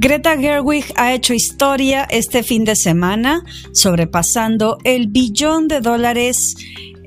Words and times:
Greta 0.00 0.38
Gerwig 0.38 0.84
ha 0.94 1.12
hecho 1.12 1.34
historia 1.34 2.06
este 2.08 2.44
fin 2.44 2.62
de 2.62 2.76
semana, 2.76 3.42
sobrepasando 3.72 4.78
el 4.84 5.08
billón 5.08 5.66
de 5.66 5.80
dólares 5.80 6.54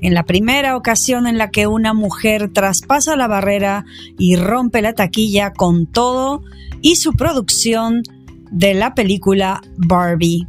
en 0.02 0.12
la 0.12 0.24
primera 0.24 0.76
ocasión 0.76 1.26
en 1.26 1.38
la 1.38 1.50
que 1.50 1.66
una 1.66 1.94
mujer 1.94 2.52
traspasa 2.52 3.16
la 3.16 3.28
barrera 3.28 3.86
y 4.18 4.36
rompe 4.36 4.82
la 4.82 4.92
taquilla 4.92 5.54
con 5.54 5.86
todo 5.86 6.42
y 6.82 6.96
su 6.96 7.14
producción 7.14 8.02
de 8.50 8.74
la 8.74 8.94
película 8.94 9.62
Barbie 9.78 10.44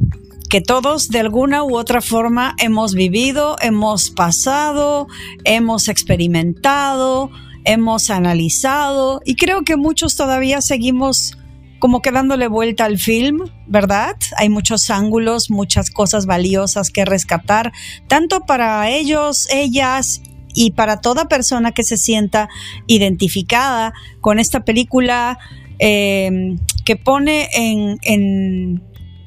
que 0.50 0.60
todos 0.60 1.08
de 1.08 1.20
alguna 1.20 1.64
u 1.64 1.78
otra 1.78 2.02
forma 2.02 2.54
hemos 2.58 2.92
vivido, 2.92 3.56
hemos 3.62 4.10
pasado, 4.10 5.08
hemos 5.44 5.88
experimentado, 5.88 7.30
hemos 7.64 8.10
analizado 8.10 9.22
y 9.24 9.36
creo 9.36 9.62
que 9.62 9.78
muchos 9.78 10.14
todavía 10.14 10.60
seguimos 10.60 11.38
como 11.84 12.00
que 12.00 12.12
dándole 12.12 12.48
vuelta 12.48 12.86
al 12.86 12.96
film, 12.96 13.42
¿verdad? 13.66 14.16
Hay 14.38 14.48
muchos 14.48 14.88
ángulos, 14.88 15.50
muchas 15.50 15.90
cosas 15.90 16.24
valiosas 16.24 16.88
que 16.88 17.04
rescatar, 17.04 17.72
tanto 18.08 18.40
para 18.46 18.88
ellos, 18.88 19.46
ellas 19.52 20.22
y 20.54 20.70
para 20.70 21.02
toda 21.02 21.28
persona 21.28 21.72
que 21.72 21.82
se 21.82 21.98
sienta 21.98 22.48
identificada 22.86 23.92
con 24.22 24.38
esta 24.38 24.64
película 24.64 25.38
eh, 25.78 26.56
que 26.86 26.96
pone 26.96 27.50
en, 27.52 27.98
en, 28.00 28.82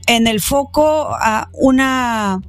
en 0.07 0.25
el 0.25 0.41
foco 0.41 1.09
a 1.11 1.49
una 1.53 2.41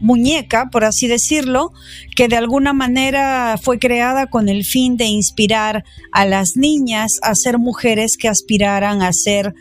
muñeca, 0.00 0.68
por 0.70 0.84
así 0.84 1.06
decirlo, 1.06 1.72
que 2.16 2.28
de 2.28 2.36
alguna 2.36 2.72
manera 2.72 3.58
fue 3.62 3.78
creada 3.78 4.26
con 4.26 4.48
el 4.48 4.64
fin 4.64 4.96
de 4.96 5.06
inspirar 5.06 5.84
a 6.12 6.26
las 6.26 6.56
niñas 6.56 7.18
a 7.22 7.34
ser 7.34 7.58
mujeres 7.58 8.16
que 8.16 8.28
aspiraran 8.28 9.02
a 9.02 9.12
ser 9.12 9.54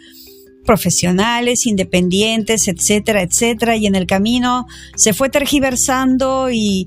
profesionales, 0.70 1.66
independientes, 1.66 2.68
etcétera, 2.68 3.24
etcétera, 3.24 3.76
y 3.76 3.88
en 3.88 3.96
el 3.96 4.06
camino 4.06 4.68
se 4.96 5.14
fue 5.14 5.30
tergiversando 5.30 6.52
y, 6.52 6.86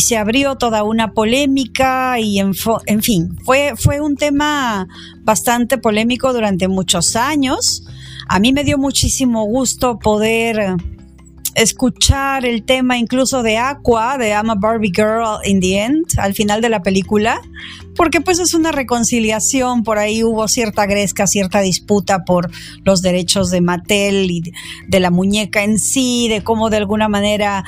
se 0.00 0.16
abrió 0.16 0.56
toda 0.56 0.82
una 0.82 1.12
polémica 1.12 2.18
y 2.18 2.40
en, 2.40 2.52
en 2.86 3.02
fin, 3.02 3.36
fue, 3.44 3.74
fue 3.76 4.00
un 4.00 4.16
tema 4.16 4.88
bastante 5.20 5.78
polémico 5.78 6.32
durante 6.32 6.66
muchos 6.66 7.14
años. 7.14 7.84
A 8.28 8.40
mí 8.40 8.52
me 8.52 8.64
dio 8.64 8.78
muchísimo 8.78 9.44
gusto 9.44 10.00
poder 10.00 10.76
escuchar 11.54 12.44
el 12.44 12.62
tema 12.64 12.98
incluso 12.98 13.42
de 13.42 13.58
Aqua, 13.58 14.18
de 14.18 14.30
I'm 14.30 14.50
a 14.50 14.54
Barbie 14.54 14.92
Girl 14.94 15.38
in 15.44 15.60
the 15.60 15.82
End, 15.82 16.04
al 16.18 16.34
final 16.34 16.60
de 16.60 16.68
la 16.68 16.82
película, 16.82 17.40
porque 17.96 18.20
pues 18.20 18.38
es 18.38 18.54
una 18.54 18.72
reconciliación, 18.72 19.82
por 19.82 19.98
ahí 19.98 20.22
hubo 20.24 20.48
cierta 20.48 20.86
gresca, 20.86 21.26
cierta 21.26 21.60
disputa 21.60 22.24
por 22.24 22.50
los 22.84 23.02
derechos 23.02 23.50
de 23.50 23.60
Mattel 23.60 24.30
y 24.30 24.42
de 24.88 25.00
la 25.00 25.10
muñeca 25.10 25.64
en 25.64 25.78
sí, 25.78 26.28
de 26.28 26.42
cómo 26.42 26.70
de 26.70 26.78
alguna 26.78 27.08
manera 27.08 27.64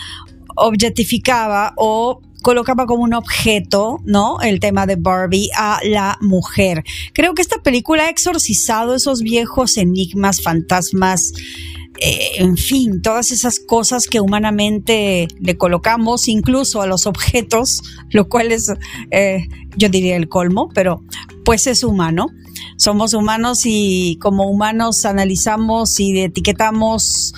objetificaba 0.57 1.73
o 1.77 2.21
colocaba 2.43 2.87
como 2.87 3.05
un 3.05 3.15
objeto, 3.15 4.01
¿no? 4.05 4.41
El 4.41 4.61
tema 4.61 4.87
de 4.87 4.97
Barbie 4.97 5.49
a 5.57 5.79
la 5.85 6.19
mujer. 6.21 6.85
Creo 7.15 7.35
que 7.35 7.43
esta 7.43 7.63
película 7.63 8.05
ha 8.05 8.11
exorcizado 8.11 8.95
esos 8.95 9.23
viejos 9.23 9.79
enigmas, 9.79 10.43
fantasmas, 10.43 11.33
eh, 12.01 12.33
en 12.37 12.57
fin, 12.57 13.03
todas 13.03 13.31
esas 13.31 13.61
cosas 13.61 14.07
que 14.07 14.21
humanamente 14.21 15.29
le 15.41 15.57
colocamos 15.57 16.29
incluso 16.29 16.83
a 16.83 16.87
los 16.87 17.07
objetos, 17.07 17.83
lo 18.11 18.29
cual 18.29 18.53
es, 18.53 18.73
eh, 19.11 19.49
yo 19.77 19.89
diría, 19.89 20.17
el 20.17 20.29
colmo, 20.29 20.69
pero 20.75 21.03
pues 21.45 21.67
es 21.67 21.85
humano. 21.85 22.27
Somos 22.77 23.15
humanos 23.15 23.61
y 23.65 24.17
como 24.21 24.49
humanos 24.49 25.05
analizamos 25.05 25.99
y 26.01 26.19
etiquetamos 26.21 27.35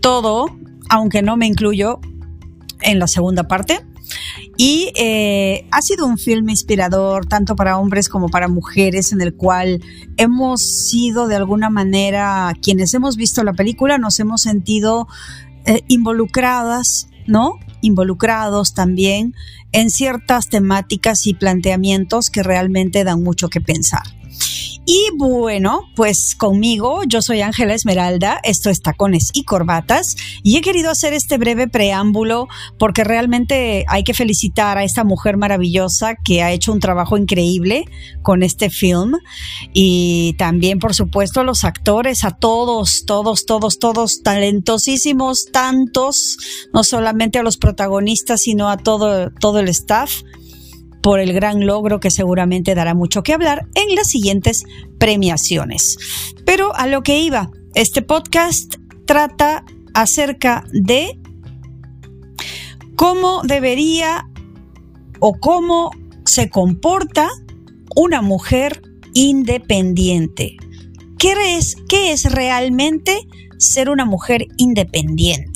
todo, 0.00 0.46
aunque 0.88 1.22
no 1.22 1.36
me 1.36 1.46
incluyo 1.46 2.00
en 2.80 2.98
la 2.98 3.06
segunda 3.06 3.46
parte. 3.48 3.80
Y 4.56 4.92
eh, 4.96 5.66
ha 5.70 5.82
sido 5.82 6.06
un 6.06 6.18
film 6.18 6.48
inspirador 6.48 7.26
tanto 7.26 7.56
para 7.56 7.78
hombres 7.78 8.08
como 8.08 8.28
para 8.28 8.48
mujeres 8.48 9.12
en 9.12 9.20
el 9.20 9.34
cual 9.34 9.82
hemos 10.16 10.88
sido 10.88 11.28
de 11.28 11.36
alguna 11.36 11.70
manera, 11.70 12.52
quienes 12.60 12.92
hemos 12.94 13.16
visto 13.16 13.44
la 13.44 13.52
película, 13.52 13.98
nos 13.98 14.18
hemos 14.20 14.42
sentido 14.42 15.06
eh, 15.64 15.82
involucradas, 15.88 17.08
¿no? 17.26 17.54
Involucrados 17.82 18.74
también 18.74 19.34
en 19.72 19.90
ciertas 19.90 20.48
temáticas 20.48 21.26
y 21.26 21.34
planteamientos 21.34 22.30
que 22.30 22.42
realmente 22.42 23.04
dan 23.04 23.22
mucho 23.22 23.48
que 23.48 23.60
pensar. 23.60 24.17
Y 24.90 25.10
bueno, 25.18 25.82
pues 25.94 26.34
conmigo, 26.34 27.02
yo 27.06 27.20
soy 27.20 27.42
Ángela 27.42 27.74
Esmeralda, 27.74 28.40
esto 28.42 28.70
es 28.70 28.80
Tacones 28.80 29.28
y 29.34 29.44
Corbatas, 29.44 30.16
y 30.42 30.56
he 30.56 30.62
querido 30.62 30.90
hacer 30.90 31.12
este 31.12 31.36
breve 31.36 31.68
preámbulo 31.68 32.48
porque 32.78 33.04
realmente 33.04 33.84
hay 33.86 34.02
que 34.02 34.14
felicitar 34.14 34.78
a 34.78 34.84
esta 34.84 35.04
mujer 35.04 35.36
maravillosa 35.36 36.14
que 36.24 36.42
ha 36.42 36.52
hecho 36.52 36.72
un 36.72 36.80
trabajo 36.80 37.18
increíble 37.18 37.84
con 38.22 38.42
este 38.42 38.70
film, 38.70 39.12
y 39.74 40.34
también, 40.38 40.78
por 40.78 40.94
supuesto, 40.94 41.40
a 41.40 41.44
los 41.44 41.64
actores, 41.64 42.24
a 42.24 42.30
todos, 42.30 43.04
todos, 43.04 43.44
todos, 43.44 43.78
todos, 43.78 44.22
talentosísimos, 44.22 45.48
tantos, 45.52 46.38
no 46.72 46.82
solamente 46.82 47.38
a 47.38 47.42
los 47.42 47.58
protagonistas, 47.58 48.40
sino 48.40 48.70
a 48.70 48.78
todo, 48.78 49.32
todo 49.32 49.58
el 49.58 49.68
staff 49.68 50.22
por 51.02 51.20
el 51.20 51.32
gran 51.32 51.66
logro 51.66 52.00
que 52.00 52.10
seguramente 52.10 52.74
dará 52.74 52.94
mucho 52.94 53.22
que 53.22 53.32
hablar 53.32 53.66
en 53.74 53.94
las 53.94 54.08
siguientes 54.08 54.64
premiaciones. 54.98 55.96
Pero 56.44 56.74
a 56.74 56.86
lo 56.86 57.02
que 57.02 57.20
iba, 57.20 57.50
este 57.74 58.02
podcast 58.02 58.76
trata 59.06 59.64
acerca 59.94 60.64
de 60.72 61.18
cómo 62.96 63.42
debería 63.42 64.28
o 65.20 65.34
cómo 65.34 65.90
se 66.24 66.50
comporta 66.50 67.28
una 67.96 68.22
mujer 68.22 68.82
independiente. 69.14 70.56
¿Qué 71.18 71.56
es, 71.56 71.76
qué 71.88 72.12
es 72.12 72.30
realmente 72.30 73.26
ser 73.58 73.90
una 73.90 74.04
mujer 74.04 74.46
independiente? 74.56 75.47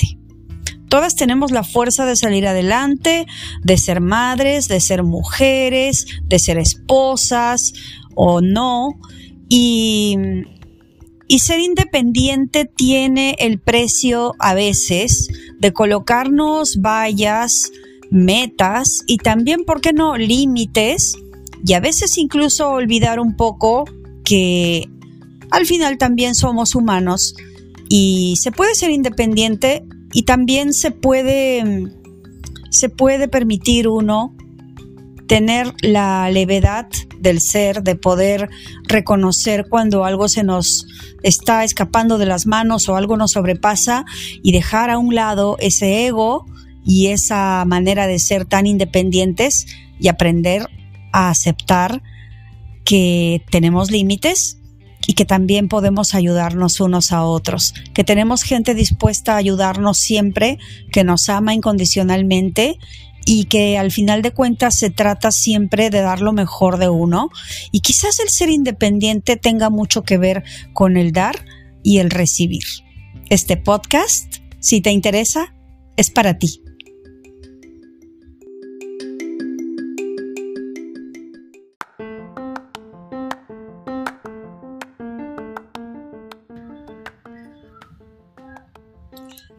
Todas 0.93 1.17
tenemos 1.17 1.53
la 1.53 1.65
fuerza 1.65 2.05
de 2.05 2.17
salir 2.17 2.47
adelante, 2.47 3.25
de 3.63 3.79
ser 3.79 4.03
madres, 4.03 4.69
de 4.69 4.79
ser 4.79 5.05
mujeres, 5.05 6.05
de 6.25 6.39
ser 6.39 6.59
esposas 6.59 7.73
o 8.15 8.43
no. 8.43 8.91
Y, 9.49 10.19
y 11.29 11.39
ser 11.39 11.61
independiente 11.61 12.67
tiene 12.67 13.37
el 13.39 13.59
precio 13.59 14.35
a 14.39 14.53
veces 14.53 15.29
de 15.59 15.73
colocarnos 15.73 16.77
vallas, 16.83 17.73
metas 18.11 19.03
y 19.07 19.17
también, 19.17 19.65
¿por 19.65 19.81
qué 19.81 19.95
no?, 19.95 20.19
límites 20.19 21.15
y 21.65 21.73
a 21.73 21.81
veces 21.81 22.19
incluso 22.19 22.69
olvidar 22.69 23.19
un 23.19 23.35
poco 23.35 23.85
que 24.27 24.91
al 25.51 25.65
final 25.65 25.97
también 25.97 26.35
somos 26.35 26.75
humanos 26.75 27.35
y 27.89 28.35
se 28.37 28.53
puede 28.53 28.75
ser 28.75 28.91
independiente 28.91 29.87
y 30.13 30.25
también 30.25 30.73
se 30.73 30.91
puede, 30.91 31.65
se 32.71 32.89
puede 32.89 33.29
permitir 33.29 33.89
uno 33.89 34.37
tener 35.27 35.73
la 35.81 36.31
levedad 36.31 36.89
del 37.21 37.41
ser, 37.41 37.83
de 37.83 37.95
poder 37.95 38.51
reconocer 38.85 39.67
cuando 39.69 40.05
algo 40.05 40.29
se 40.29 40.43
nos 40.43 40.87
está 41.23 41.65
escapando 41.65 42.19
de 42.19 42.27
las 42.27 42.47
manos 42.47 42.89
o 42.89 42.97
algo 42.97 43.17
nos 43.17 43.33
sobrepasa 43.33 44.05
y 44.43 44.53
dejar 44.53 44.91
a 44.91 44.99
un 44.99 45.15
lado 45.15 45.57
ese 45.61 46.07
ego 46.07 46.45
y 46.85 47.07
esa 47.07 47.65
manera 47.65 48.07
de 48.07 48.19
ser 48.19 48.45
tan 48.45 48.67
independientes 48.67 49.67
y 50.01 50.09
aprender 50.09 50.67
a 51.13 51.31
aceptar 51.31 52.03
que 52.85 53.43
tenemos 53.51 53.91
límites 53.91 54.62
y 55.07 55.15
que 55.15 55.25
también 55.25 55.69
podemos 55.69 56.15
ayudarnos 56.15 56.81
unos 56.81 57.13
a 57.13 57.25
otros, 57.25 57.75
que 57.95 58.05
tenemos 58.05 58.43
gente 58.43 58.75
dispuesta 58.75 59.35
a 59.35 59.39
ayudarnos 59.39 59.99
siempre, 59.99 60.59
que 60.91 61.05
nos 61.05 61.29
ama 61.29 61.55
incondicionalmente 61.55 62.79
y 63.25 63.45
que 63.45 63.79
al 63.79 63.91
final 63.91 64.23
de 64.23 64.33
cuentas 64.33 64.77
se 64.77 64.91
trata 64.91 65.31
siempre 65.31 65.91
de 65.91 66.01
dar 66.01 66.21
lo 66.21 66.33
mejor 66.33 66.79
de 66.79 66.89
uno 66.89 67.31
y 67.71 67.81
quizás 67.81 68.19
el 68.19 68.29
ser 68.29 68.51
independiente 68.51 69.37
tenga 69.37 69.71
mucho 69.71 70.03
que 70.03 70.19
ver 70.19 70.45
con 70.73 70.97
el 70.97 71.13
dar 71.13 71.45
y 71.83 71.99
el 71.99 72.11
recibir. 72.11 72.65
Este 73.29 73.57
podcast, 73.57 74.37
si 74.61 74.81
te 74.81 74.91
interesa, 74.91 75.55
es 75.97 76.11
para 76.11 76.39
ti. 76.39 76.62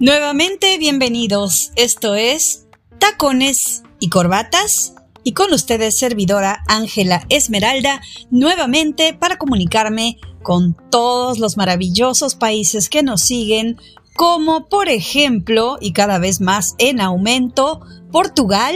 Nuevamente 0.03 0.77
bienvenidos. 0.79 1.71
Esto 1.77 2.15
es 2.15 2.67
Tacones 2.99 3.83
y 4.01 4.09
Corbatas 4.09 4.95
y 5.23 5.31
con 5.31 5.53
ustedes 5.53 5.97
servidora 5.97 6.61
Ángela 6.67 7.25
Esmeralda 7.29 8.01
nuevamente 8.29 9.13
para 9.13 9.37
comunicarme 9.37 10.17
con 10.41 10.75
todos 10.91 11.39
los 11.39 11.55
maravillosos 11.55 12.35
países 12.35 12.89
que 12.89 13.01
nos 13.01 13.21
siguen, 13.21 13.77
como 14.13 14.67
por 14.67 14.89
ejemplo, 14.89 15.77
y 15.79 15.93
cada 15.93 16.19
vez 16.19 16.41
más 16.41 16.75
en 16.79 16.99
aumento, 16.99 17.79
Portugal, 18.11 18.75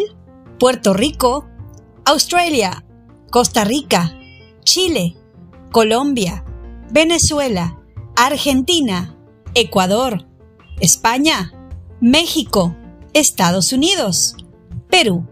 Puerto 0.57 0.93
Rico, 0.93 1.45
Australia, 2.05 2.85
Costa 3.31 3.65
Rica, 3.65 4.17
Chile, 4.63 5.17
Colombia, 5.73 6.45
Venezuela, 6.89 7.81
Argentina, 8.15 9.17
Ecuador, 9.55 10.25
España, 10.79 11.53
México, 12.01 12.75
Estados 13.13 13.73
Unidos, 13.73 14.35
Perú. 14.89 15.27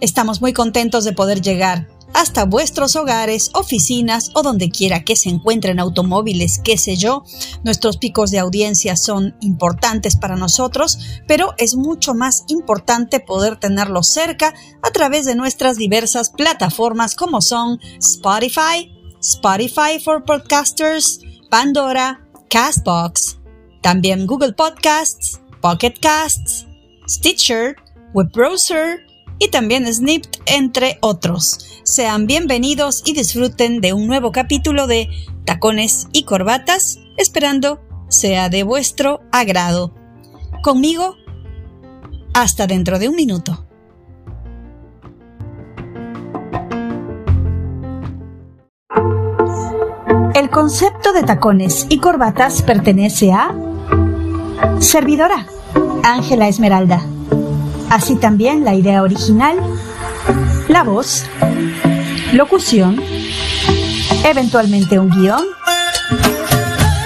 Estamos 0.00 0.40
muy 0.40 0.52
contentos 0.52 1.04
de 1.04 1.12
poder 1.12 1.40
llegar 1.40 1.88
hasta 2.14 2.44
vuestros 2.44 2.96
hogares, 2.96 3.50
oficinas 3.54 4.30
o 4.34 4.42
donde 4.42 4.70
quiera 4.70 5.04
que 5.04 5.14
se 5.14 5.28
encuentren 5.28 5.78
automóviles, 5.78 6.60
qué 6.64 6.76
sé 6.76 6.96
yo. 6.96 7.22
Nuestros 7.62 7.98
picos 7.98 8.30
de 8.30 8.38
audiencia 8.38 8.96
son 8.96 9.36
importantes 9.40 10.16
para 10.16 10.36
nosotros, 10.36 10.98
pero 11.26 11.54
es 11.58 11.76
mucho 11.76 12.14
más 12.14 12.44
importante 12.48 13.20
poder 13.20 13.58
tenerlos 13.58 14.08
cerca 14.08 14.54
a 14.82 14.90
través 14.90 15.26
de 15.26 15.36
nuestras 15.36 15.76
diversas 15.76 16.30
plataformas 16.30 17.14
como 17.14 17.40
son 17.40 17.78
Spotify, 18.00 18.92
Spotify 19.20 20.00
for 20.02 20.24
Podcasters, 20.24 21.20
Pandora, 21.50 22.26
Castbox, 22.48 23.37
también 23.82 24.26
Google 24.26 24.52
Podcasts, 24.52 25.40
Pocket 25.60 25.94
Casts, 26.00 26.66
Stitcher, 27.08 27.76
Web 28.14 28.30
Browser 28.32 29.06
y 29.38 29.48
también 29.50 29.92
Snipped, 29.92 30.40
entre 30.46 30.98
otros. 31.00 31.80
Sean 31.84 32.26
bienvenidos 32.26 33.02
y 33.06 33.12
disfruten 33.12 33.80
de 33.80 33.92
un 33.92 34.06
nuevo 34.06 34.32
capítulo 34.32 34.86
de 34.86 35.08
Tacones 35.44 36.08
y 36.12 36.24
Corbatas, 36.24 36.98
esperando 37.16 37.80
sea 38.08 38.48
de 38.48 38.62
vuestro 38.62 39.20
agrado. 39.32 39.94
Conmigo, 40.62 41.16
hasta 42.34 42.66
dentro 42.66 42.98
de 42.98 43.08
un 43.08 43.16
minuto. 43.16 43.67
Concepto 50.58 51.12
de 51.12 51.22
tacones 51.22 51.86
y 51.88 52.00
corbatas 52.00 52.62
pertenece 52.62 53.32
a 53.32 53.54
Servidora, 54.80 55.46
Ángela 56.02 56.48
Esmeralda. 56.48 57.00
Así 57.90 58.16
también 58.16 58.64
la 58.64 58.74
idea 58.74 59.04
original, 59.04 59.56
la 60.66 60.82
voz, 60.82 61.26
locución, 62.32 63.00
eventualmente 64.24 64.98
un 64.98 65.10
guion 65.10 65.44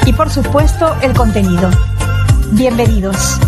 y 0.06 0.14
por 0.14 0.30
supuesto 0.30 0.96
el 1.02 1.12
contenido. 1.12 1.68
Bienvenidos. 2.52 3.38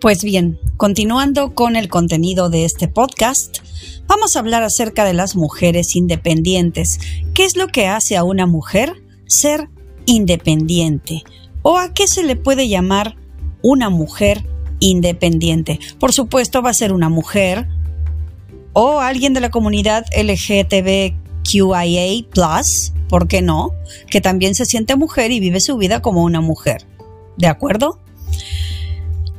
Pues 0.00 0.24
bien, 0.24 0.58
continuando 0.78 1.54
con 1.54 1.76
el 1.76 1.90
contenido 1.90 2.48
de 2.48 2.64
este 2.64 2.88
podcast, 2.88 3.58
vamos 4.06 4.34
a 4.34 4.38
hablar 4.38 4.62
acerca 4.62 5.04
de 5.04 5.12
las 5.12 5.36
mujeres 5.36 5.94
independientes. 5.94 7.00
¿Qué 7.34 7.44
es 7.44 7.54
lo 7.54 7.66
que 7.66 7.86
hace 7.86 8.16
a 8.16 8.24
una 8.24 8.46
mujer 8.46 8.94
ser 9.26 9.68
independiente? 10.06 11.22
¿O 11.60 11.76
a 11.76 11.92
qué 11.92 12.06
se 12.06 12.22
le 12.22 12.34
puede 12.34 12.66
llamar 12.66 13.16
una 13.60 13.90
mujer 13.90 14.46
independiente? 14.78 15.78
Por 15.98 16.14
supuesto, 16.14 16.62
va 16.62 16.70
a 16.70 16.74
ser 16.74 16.94
una 16.94 17.10
mujer 17.10 17.68
o 18.72 19.00
alguien 19.00 19.34
de 19.34 19.40
la 19.40 19.50
comunidad 19.50 20.06
LGTBQIA, 20.16 21.12
¿por 23.06 23.28
qué 23.28 23.42
no? 23.42 23.72
Que 24.10 24.22
también 24.22 24.54
se 24.54 24.64
siente 24.64 24.96
mujer 24.96 25.30
y 25.30 25.40
vive 25.40 25.60
su 25.60 25.76
vida 25.76 26.00
como 26.00 26.24
una 26.24 26.40
mujer. 26.40 26.86
¿De 27.36 27.48
acuerdo? 27.48 28.00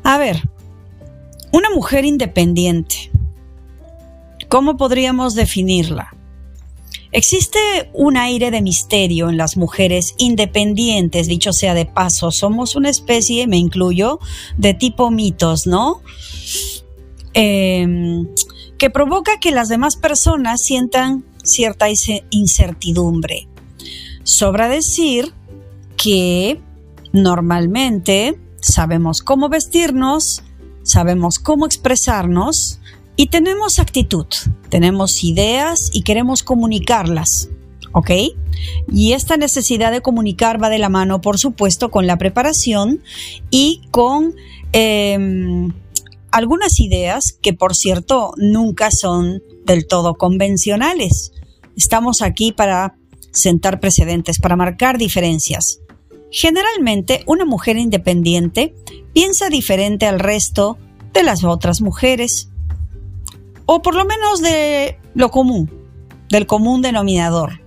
A 0.03 0.17
ver, 0.17 0.41
una 1.51 1.69
mujer 1.69 2.05
independiente. 2.05 3.11
¿Cómo 4.49 4.77
podríamos 4.77 5.35
definirla? 5.35 6.15
Existe 7.13 7.59
un 7.93 8.15
aire 8.15 8.51
de 8.51 8.61
misterio 8.61 9.29
en 9.29 9.35
las 9.35 9.57
mujeres 9.57 10.15
independientes, 10.17 11.27
dicho 11.27 11.51
sea 11.51 11.73
de 11.73 11.85
paso. 11.85 12.31
Somos 12.31 12.75
una 12.75 12.89
especie, 12.89 13.47
me 13.47 13.57
incluyo, 13.57 14.19
de 14.57 14.73
tipo 14.73 15.11
mitos, 15.11 15.67
¿no? 15.67 16.01
Em, 17.33 18.27
que 18.77 18.89
provoca 18.89 19.39
que 19.39 19.51
las 19.51 19.67
demás 19.67 19.97
personas 19.97 20.61
sientan 20.61 21.25
cierta 21.43 21.87
incertidumbre. 22.29 23.47
Sobra 24.23 24.69
decir 24.69 25.33
que 25.97 26.61
normalmente 27.11 28.39
sabemos 28.61 29.21
cómo 29.21 29.49
vestirnos, 29.49 30.43
sabemos 30.83 31.39
cómo 31.39 31.65
expresarnos 31.65 32.79
y 33.15 33.27
tenemos 33.27 33.79
actitud, 33.79 34.27
tenemos 34.69 35.23
ideas 35.23 35.89
y 35.93 36.03
queremos 36.03 36.43
comunicarlas. 36.43 37.49
¿Ok? 37.93 38.09
Y 38.89 39.11
esta 39.13 39.35
necesidad 39.35 39.91
de 39.91 40.01
comunicar 40.01 40.63
va 40.63 40.69
de 40.69 40.79
la 40.79 40.87
mano, 40.87 41.19
por 41.19 41.37
supuesto, 41.37 41.91
con 41.91 42.07
la 42.07 42.17
preparación 42.17 43.03
y 43.49 43.81
con 43.91 44.33
em, 44.71 45.73
algunas 46.31 46.79
ideas 46.79 47.37
que, 47.41 47.51
por 47.53 47.75
cierto, 47.75 48.33
nunca 48.37 48.91
son 48.91 49.43
del 49.65 49.87
todo 49.87 50.13
convencionales. 50.15 51.33
Estamos 51.75 52.21
aquí 52.21 52.53
para 52.53 52.95
sentar 53.31 53.79
precedentes, 53.79 54.39
para 54.39 54.55
marcar 54.55 54.97
diferencias. 54.97 55.81
Generalmente, 56.31 57.23
una 57.27 57.43
mujer 57.43 57.77
independiente 57.77 58.73
piensa 59.13 59.49
diferente 59.49 60.05
al 60.05 60.19
resto 60.19 60.77
de 61.13 61.23
las 61.23 61.43
otras 61.43 61.81
mujeres, 61.81 62.49
o 63.65 63.81
por 63.81 63.95
lo 63.95 64.05
menos 64.05 64.41
de 64.41 64.97
lo 65.13 65.29
común, 65.29 65.69
del 66.29 66.47
común 66.47 66.81
denominador. 66.81 67.61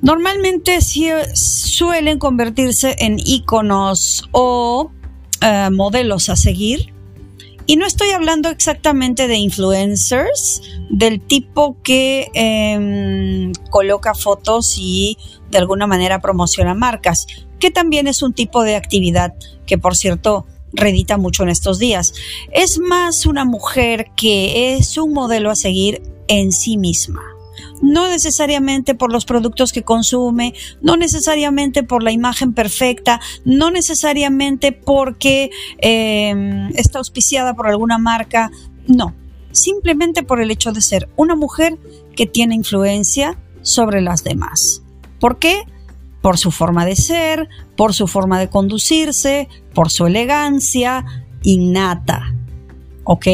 Normalmente 0.00 0.78
suelen 0.80 2.20
convertirse 2.20 2.94
en 3.00 3.18
íconos 3.18 4.28
o 4.30 4.92
eh, 5.40 5.68
modelos 5.72 6.28
a 6.28 6.36
seguir. 6.36 6.94
Y 7.66 7.76
no 7.76 7.84
estoy 7.84 8.10
hablando 8.10 8.48
exactamente 8.48 9.28
de 9.28 9.36
influencers, 9.36 10.62
del 10.88 11.20
tipo 11.20 11.76
que 11.82 12.28
em, 12.32 13.52
coloca 13.68 14.14
fotos 14.14 14.76
y 14.78 15.18
de 15.50 15.58
alguna 15.58 15.86
manera 15.86 16.20
promociona 16.20 16.72
marcas 16.72 17.26
que 17.58 17.70
también 17.70 18.06
es 18.06 18.22
un 18.22 18.32
tipo 18.32 18.62
de 18.62 18.76
actividad 18.76 19.34
que, 19.66 19.78
por 19.78 19.96
cierto, 19.96 20.46
redita 20.72 21.16
mucho 21.16 21.42
en 21.42 21.48
estos 21.48 21.78
días. 21.78 22.14
Es 22.52 22.78
más 22.78 23.26
una 23.26 23.44
mujer 23.44 24.06
que 24.16 24.74
es 24.74 24.96
un 24.98 25.12
modelo 25.12 25.50
a 25.50 25.56
seguir 25.56 26.02
en 26.28 26.52
sí 26.52 26.76
misma. 26.76 27.22
No 27.80 28.08
necesariamente 28.08 28.94
por 28.94 29.12
los 29.12 29.24
productos 29.24 29.72
que 29.72 29.82
consume, 29.82 30.54
no 30.80 30.96
necesariamente 30.96 31.82
por 31.82 32.02
la 32.02 32.12
imagen 32.12 32.52
perfecta, 32.52 33.20
no 33.44 33.70
necesariamente 33.70 34.72
porque 34.72 35.50
em, 35.78 36.70
está 36.74 36.98
auspiciada 36.98 37.54
por 37.54 37.68
alguna 37.68 37.98
marca, 37.98 38.50
no, 38.86 39.14
simplemente 39.52 40.22
por 40.22 40.40
el 40.40 40.50
hecho 40.50 40.72
de 40.72 40.82
ser 40.82 41.08
una 41.16 41.36
mujer 41.36 41.78
que 42.16 42.26
tiene 42.26 42.54
influencia 42.54 43.38
sobre 43.62 44.00
las 44.00 44.24
demás. 44.24 44.82
¿Por 45.20 45.38
qué? 45.38 45.64
Por 46.20 46.38
su 46.38 46.50
forma 46.50 46.84
de 46.84 46.96
ser, 46.96 47.48
por 47.76 47.94
su 47.94 48.06
forma 48.06 48.38
de 48.38 48.48
conducirse, 48.48 49.48
por 49.74 49.90
su 49.90 50.06
elegancia 50.06 51.04
innata. 51.42 52.34
¿Ok? 53.04 53.26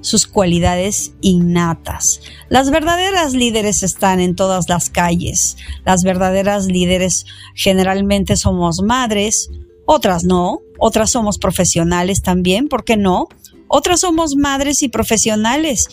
Sus 0.00 0.26
cualidades 0.26 1.14
innatas. 1.20 2.20
Las 2.48 2.70
verdaderas 2.70 3.32
líderes 3.32 3.82
están 3.82 4.20
en 4.20 4.36
todas 4.36 4.68
las 4.68 4.90
calles. 4.90 5.56
Las 5.84 6.02
verdaderas 6.02 6.66
líderes 6.66 7.24
generalmente 7.54 8.36
somos 8.36 8.82
madres, 8.82 9.50
otras 9.86 10.24
no, 10.24 10.60
otras 10.78 11.10
somos 11.10 11.38
profesionales 11.38 12.20
también, 12.22 12.68
¿por 12.68 12.84
qué 12.84 12.96
no? 12.96 13.28
Otras 13.68 14.00
somos 14.00 14.36
madres 14.36 14.82
y 14.82 14.88
profesionales. 14.88 15.88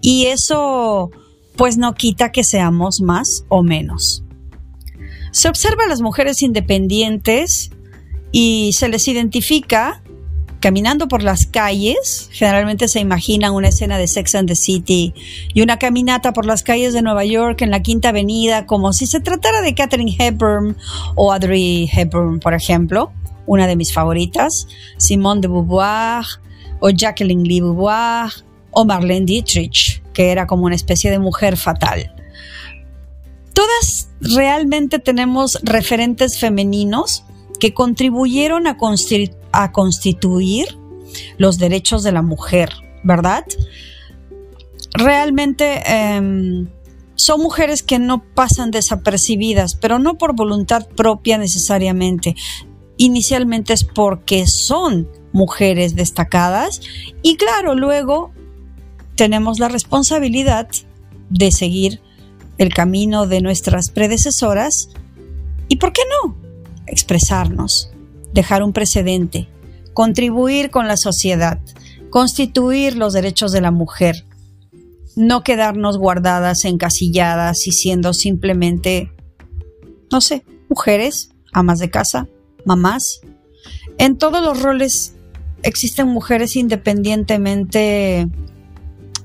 Y 0.00 0.26
eso 0.26 1.10
pues 1.56 1.76
no 1.76 1.94
quita 1.94 2.32
que 2.32 2.44
seamos 2.44 3.00
más 3.02 3.44
o 3.48 3.62
menos. 3.62 4.22
Se 5.30 5.48
observa 5.48 5.84
a 5.84 5.88
las 5.88 6.00
mujeres 6.00 6.42
independientes 6.42 7.70
y 8.32 8.72
se 8.72 8.88
les 8.88 9.06
identifica 9.08 10.02
caminando 10.60 11.08
por 11.08 11.22
las 11.22 11.46
calles, 11.46 12.28
generalmente 12.32 12.86
se 12.86 13.00
imaginan 13.00 13.54
una 13.54 13.68
escena 13.68 13.96
de 13.96 14.06
Sex 14.06 14.34
and 14.34 14.48
the 14.48 14.54
City 14.54 15.14
y 15.52 15.62
una 15.62 15.78
caminata 15.78 16.32
por 16.32 16.44
las 16.44 16.62
calles 16.62 16.92
de 16.92 17.02
Nueva 17.02 17.24
York 17.24 17.62
en 17.62 17.70
la 17.70 17.80
Quinta 17.80 18.10
Avenida, 18.10 18.66
como 18.66 18.92
si 18.92 19.06
se 19.06 19.20
tratara 19.20 19.62
de 19.62 19.74
Katherine 19.74 20.14
Hepburn 20.18 20.76
o 21.14 21.32
Audrey 21.32 21.88
Hepburn, 21.90 22.40
por 22.40 22.52
ejemplo, 22.52 23.10
una 23.46 23.66
de 23.66 23.76
mis 23.76 23.92
favoritas, 23.92 24.68
Simone 24.98 25.40
de 25.40 25.48
Beauvoir 25.48 26.24
o 26.80 26.90
Jacqueline 26.90 27.44
Lee 27.44 27.62
Beauvoir 27.62 28.30
o 28.70 28.84
Marlene 28.84 29.26
Dietrich, 29.26 30.02
que 30.12 30.30
era 30.30 30.46
como 30.46 30.66
una 30.66 30.74
especie 30.74 31.10
de 31.10 31.18
mujer 31.18 31.56
fatal. 31.56 32.14
Todas 33.54 34.09
realmente 34.20 34.98
tenemos 34.98 35.58
referentes 35.62 36.38
femeninos 36.38 37.24
que 37.58 37.74
contribuyeron 37.74 38.66
a, 38.66 38.76
constituir 39.72 40.66
los 41.38 41.58
derechos 41.58 42.02
de 42.02 42.12
la 42.12 42.22
mujer, 42.22 42.70
¿verdad? 43.02 43.44
Realmente 44.94 45.82
em, 45.84 46.68
son 47.14 47.42
mujeres 47.42 47.82
que 47.82 47.98
no 47.98 48.22
pasan 48.22 48.70
desapercibidas, 48.70 49.74
pero 49.74 49.98
no 49.98 50.16
por 50.16 50.34
voluntad 50.34 50.88
propia 50.88 51.36
necesariamente. 51.36 52.34
Inicialmente 52.96 53.72
es 53.72 53.84
porque 53.84 54.46
son 54.46 55.08
mujeres 55.32 55.94
destacadas 55.94 56.80
y 57.22 57.36
claro, 57.36 57.74
luego 57.74 58.32
tenemos 59.16 59.58
la 59.58 59.68
responsabilidad 59.68 60.68
de 61.28 61.52
seguir 61.52 62.00
el 62.60 62.74
camino 62.74 63.26
de 63.26 63.40
nuestras 63.40 63.88
predecesoras 63.88 64.90
y, 65.66 65.76
¿por 65.76 65.94
qué 65.94 66.02
no?, 66.22 66.36
expresarnos, 66.86 67.90
dejar 68.34 68.62
un 68.62 68.74
precedente, 68.74 69.48
contribuir 69.94 70.70
con 70.70 70.86
la 70.86 70.98
sociedad, 70.98 71.58
constituir 72.10 72.98
los 72.98 73.14
derechos 73.14 73.52
de 73.52 73.62
la 73.62 73.70
mujer, 73.70 74.26
no 75.16 75.42
quedarnos 75.42 75.96
guardadas, 75.96 76.66
encasilladas 76.66 77.66
y 77.66 77.72
siendo 77.72 78.12
simplemente, 78.12 79.10
no 80.12 80.20
sé, 80.20 80.44
mujeres, 80.68 81.30
amas 81.54 81.78
de 81.78 81.88
casa, 81.88 82.28
mamás. 82.66 83.22
En 83.96 84.18
todos 84.18 84.44
los 84.44 84.60
roles 84.60 85.14
existen 85.62 86.08
mujeres 86.08 86.56
independientemente 86.56 88.28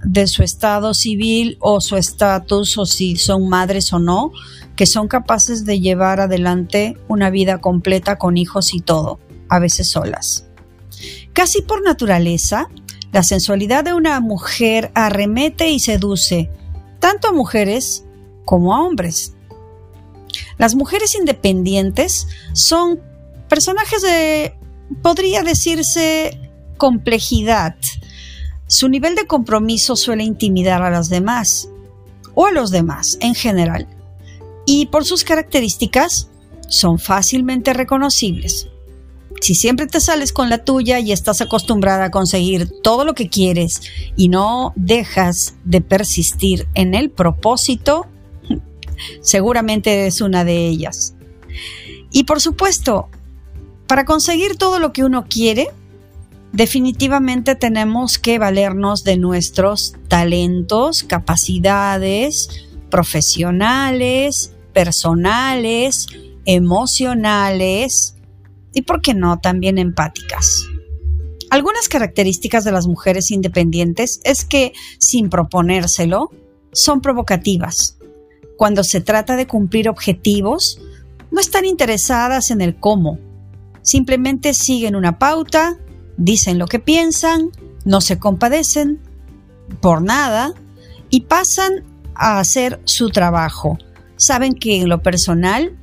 de 0.05 0.27
su 0.27 0.43
estado 0.43 0.93
civil 0.93 1.57
o 1.59 1.81
su 1.81 1.97
estatus 1.97 2.77
o 2.77 2.85
si 2.85 3.15
son 3.15 3.50
madres 3.50 3.91
o 3.91 4.00
no, 4.00 4.31
que 4.75 4.85
son 4.85 5.07
capaces 5.07 5.65
de 5.65 5.79
llevar 5.79 6.19
adelante 6.19 6.97
una 7.07 7.29
vida 7.29 7.59
completa 7.59 8.17
con 8.17 8.38
hijos 8.38 8.74
y 8.74 8.81
todo, 8.81 9.19
a 9.50 9.59
veces 9.59 9.88
solas. 9.88 10.45
Casi 11.33 11.62
por 11.62 11.83
naturaleza, 11.83 12.69
la 13.12 13.24
sensualidad 13.24 13.83
de 13.83 13.93
una 13.93 14.19
mujer 14.19 14.91
arremete 14.93 15.69
y 15.69 15.79
seduce 15.79 16.50
tanto 17.00 17.29
a 17.29 17.33
mujeres 17.33 18.05
como 18.45 18.75
a 18.75 18.81
hombres. 18.81 19.33
Las 20.57 20.75
mujeres 20.75 21.15
independientes 21.15 22.27
son 22.53 23.01
personajes 23.50 24.01
de, 24.01 24.57
podría 25.01 25.43
decirse, 25.43 26.39
complejidad, 26.77 27.75
su 28.67 28.89
nivel 28.89 29.15
de 29.15 29.27
compromiso 29.27 29.95
suele 29.95 30.24
intimidar 30.24 30.81
a 30.81 30.89
las 30.89 31.10
demás, 31.10 31.69
o 32.34 32.48
a 32.48 32.51
los 32.51 32.72
demás 32.72 33.17
en 33.22 33.36
general, 33.36 33.88
y 34.65 34.88
por 34.88 35.05
sus 35.05 35.24
características 35.24 36.29
son 36.67 37.00
fácilmente 37.00 37.74
reconocibles. 37.74 38.67
Si 39.41 39.53
siempre 39.53 39.86
te 39.86 40.00
sales 40.00 40.31
con 40.31 40.50
la 40.50 40.63
tuya 40.63 41.00
y 41.00 41.12
estás 41.12 41.41
acostumbrada 41.41 42.05
a 42.05 42.12
conseguir 42.12 42.69
todo 42.81 43.05
lo 43.05 43.13
que 43.13 43.29
quieres 43.29 43.81
y 44.15 44.29
no 44.29 44.74
dejas 44.75 45.55
de 45.65 45.81
persistir 45.81 46.67
en 46.74 46.95
el 46.95 47.12
propósito, 47.12 48.07
seguramente 49.22 50.07
es 50.07 50.22
una 50.22 50.43
de 50.45 50.67
ellas. 50.67 51.15
Y 52.12 52.24
por 52.24 52.41
supuesto, 52.41 53.10
para 53.88 54.05
conseguir 54.05 54.57
todo 54.57 54.79
lo 54.79 54.93
que 54.93 55.03
uno 55.03 55.25
quiere, 55.29 55.69
definitivamente 56.55 57.55
tenemos 57.55 58.17
que 58.17 58.39
valernos 58.39 59.03
de 59.03 59.17
nuestros 59.17 59.93
talentos, 60.07 61.03
capacidades 61.03 62.65
profesionales, 62.89 64.53
personales, 64.74 66.07
emocionales 66.45 68.15
y, 68.74 68.83
por 68.83 69.01
qué 69.01 69.13
no, 69.13 69.39
también 69.39 69.77
empáticas. 69.77 70.65
Algunas 71.50 71.89
características 71.89 72.63
de 72.63 72.71
las 72.71 72.88
mujeres 72.88 73.31
independientes 73.31 74.21
es 74.24 74.45
que, 74.45 74.74
sin 75.00 75.29
proponérselo, 75.29 76.31
son 76.71 77.01
provocativas. 77.01 77.97
Cuando 78.57 78.83
se 78.83 79.01
trata 79.01 79.35
de 79.35 79.47
cumplir 79.47 79.89
objetivos, 79.89 80.79
no 81.31 81.41
están 81.41 81.65
interesadas 81.65 82.50
en 82.50 82.62
el 82.62 82.79
cómo. 82.79 83.19
Simplemente 83.81 84.53
siguen 84.53 84.95
una 84.95 85.19
pauta, 85.19 85.77
dicen 86.17 86.57
lo 86.57 86.67
que 86.67 86.79
piensan, 86.79 87.51
no 87.84 88.01
se 88.01 88.19
compadecen 88.19 89.00
por 89.81 90.01
nada 90.01 90.53
y 91.10 91.22
pasan 91.22 91.84
a 92.15 92.39
hacer 92.39 92.81
su 92.86 93.10
trabajo. 93.10 93.77
Saben 94.17 94.53
que 94.53 94.81
en 94.81 94.89
lo 94.89 95.01
personal 95.01 95.77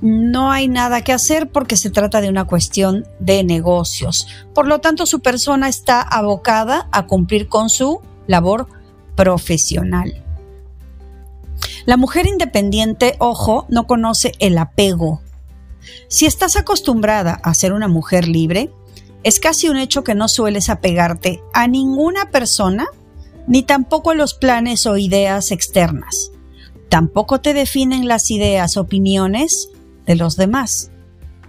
no 0.00 0.52
hay 0.52 0.68
nada 0.68 1.02
que 1.02 1.12
hacer 1.12 1.50
porque 1.50 1.76
se 1.76 1.90
trata 1.90 2.20
de 2.20 2.28
una 2.28 2.44
cuestión 2.44 3.06
de 3.18 3.42
negocios. 3.42 4.28
Por 4.54 4.66
lo 4.68 4.80
tanto, 4.80 5.06
su 5.06 5.20
persona 5.20 5.68
está 5.68 6.00
abocada 6.00 6.88
a 6.92 7.06
cumplir 7.06 7.48
con 7.48 7.68
su 7.68 8.00
labor 8.26 8.68
profesional. 9.16 10.24
La 11.84 11.96
mujer 11.96 12.26
independiente, 12.26 13.16
ojo, 13.18 13.66
no 13.68 13.86
conoce 13.86 14.32
el 14.38 14.58
apego. 14.58 15.22
Si 16.08 16.26
estás 16.26 16.56
acostumbrada 16.56 17.40
a 17.42 17.54
ser 17.54 17.72
una 17.72 17.88
mujer 17.88 18.28
libre, 18.28 18.70
es 19.22 19.40
casi 19.40 19.68
un 19.68 19.76
hecho 19.76 20.04
que 20.04 20.14
no 20.14 20.28
sueles 20.28 20.68
apegarte 20.68 21.42
a 21.52 21.66
ninguna 21.66 22.30
persona 22.30 22.86
ni 23.46 23.62
tampoco 23.62 24.10
a 24.10 24.14
los 24.14 24.34
planes 24.34 24.86
o 24.86 24.96
ideas 24.96 25.50
externas. 25.50 26.32
Tampoco 26.88 27.40
te 27.40 27.54
definen 27.54 28.08
las 28.08 28.30
ideas, 28.30 28.76
opiniones 28.76 29.70
de 30.06 30.16
los 30.16 30.36
demás, 30.36 30.90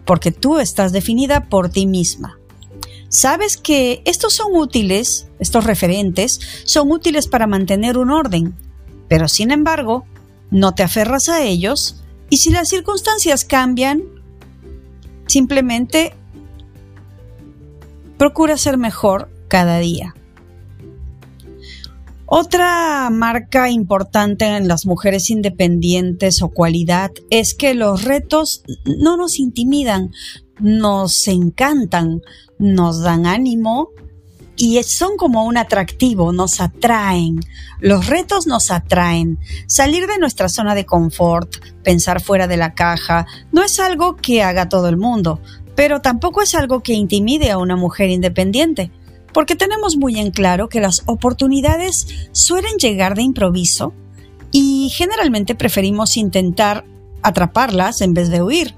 porque 0.05 0.31
tú 0.31 0.59
estás 0.59 0.91
definida 0.91 1.45
por 1.45 1.69
ti 1.69 1.85
misma. 1.85 2.37
Sabes 3.09 3.57
que 3.57 4.01
estos 4.05 4.33
son 4.35 4.55
útiles, 4.55 5.27
estos 5.39 5.63
referentes, 5.63 6.39
son 6.65 6.91
útiles 6.91 7.27
para 7.27 7.47
mantener 7.47 7.97
un 7.97 8.11
orden, 8.11 8.55
pero 9.07 9.27
sin 9.27 9.51
embargo, 9.51 10.05
no 10.51 10.73
te 10.73 10.83
aferras 10.83 11.29
a 11.29 11.43
ellos 11.43 12.03
y 12.29 12.37
si 12.37 12.51
las 12.51 12.69
circunstancias 12.69 13.45
cambian, 13.45 14.03
simplemente 15.27 16.15
procura 18.19 18.57
ser 18.57 18.77
mejor 18.77 19.31
cada 19.47 19.79
día. 19.79 20.13
Otra 22.27 23.09
marca 23.09 23.71
importante 23.71 24.45
en 24.45 24.67
las 24.67 24.85
mujeres 24.85 25.31
independientes 25.31 26.43
o 26.43 26.49
cualidad 26.49 27.09
es 27.31 27.55
que 27.55 27.73
los 27.73 28.03
retos 28.03 28.61
no 28.85 29.17
nos 29.17 29.39
intimidan, 29.39 30.11
nos 30.59 31.27
encantan, 31.27 32.21
nos 32.59 33.01
dan 33.01 33.25
ánimo 33.25 33.89
y 34.59 34.83
son 34.83 35.15
como 35.15 35.45
un 35.45 35.55
atractivo, 35.57 36.33
nos 36.33 36.59
atraen. 36.59 37.39
Los 37.79 38.07
retos 38.07 38.45
nos 38.45 38.71
atraen. 38.71 39.39
Salir 39.67 40.05
de 40.05 40.19
nuestra 40.19 40.49
zona 40.49 40.75
de 40.75 40.85
confort, 40.85 41.55
pensar 41.81 42.21
fuera 42.21 42.45
de 42.45 42.57
la 42.57 42.73
caja, 42.73 43.25
no 43.53 43.63
es 43.63 43.79
algo 43.79 44.17
que 44.17 44.43
haga 44.43 44.67
todo 44.67 44.89
el 44.89 44.97
mundo, 44.97 45.39
pero 45.79 46.01
tampoco 46.01 46.41
es 46.41 46.55
algo 46.55 46.81
que 46.81 46.91
intimide 46.91 47.51
a 47.51 47.57
una 47.57 47.77
mujer 47.77 48.09
independiente, 48.09 48.91
porque 49.33 49.55
tenemos 49.55 49.95
muy 49.95 50.19
en 50.19 50.29
claro 50.31 50.67
que 50.67 50.81
las 50.81 51.03
oportunidades 51.05 52.05
suelen 52.33 52.75
llegar 52.77 53.15
de 53.15 53.21
improviso 53.21 53.93
y 54.51 54.89
generalmente 54.93 55.55
preferimos 55.55 56.17
intentar 56.17 56.83
atraparlas 57.21 58.01
en 58.01 58.13
vez 58.13 58.27
de 58.27 58.43
huir. 58.43 58.75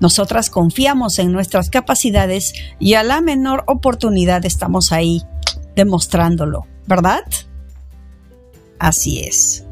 Nosotras 0.00 0.48
confiamos 0.48 1.18
en 1.18 1.32
nuestras 1.32 1.68
capacidades 1.68 2.54
y 2.78 2.94
a 2.94 3.02
la 3.02 3.20
menor 3.20 3.64
oportunidad 3.66 4.46
estamos 4.46 4.90
ahí 4.90 5.20
demostrándolo, 5.76 6.64
¿verdad? 6.86 7.24
Así 8.78 9.20
es. 9.20 9.66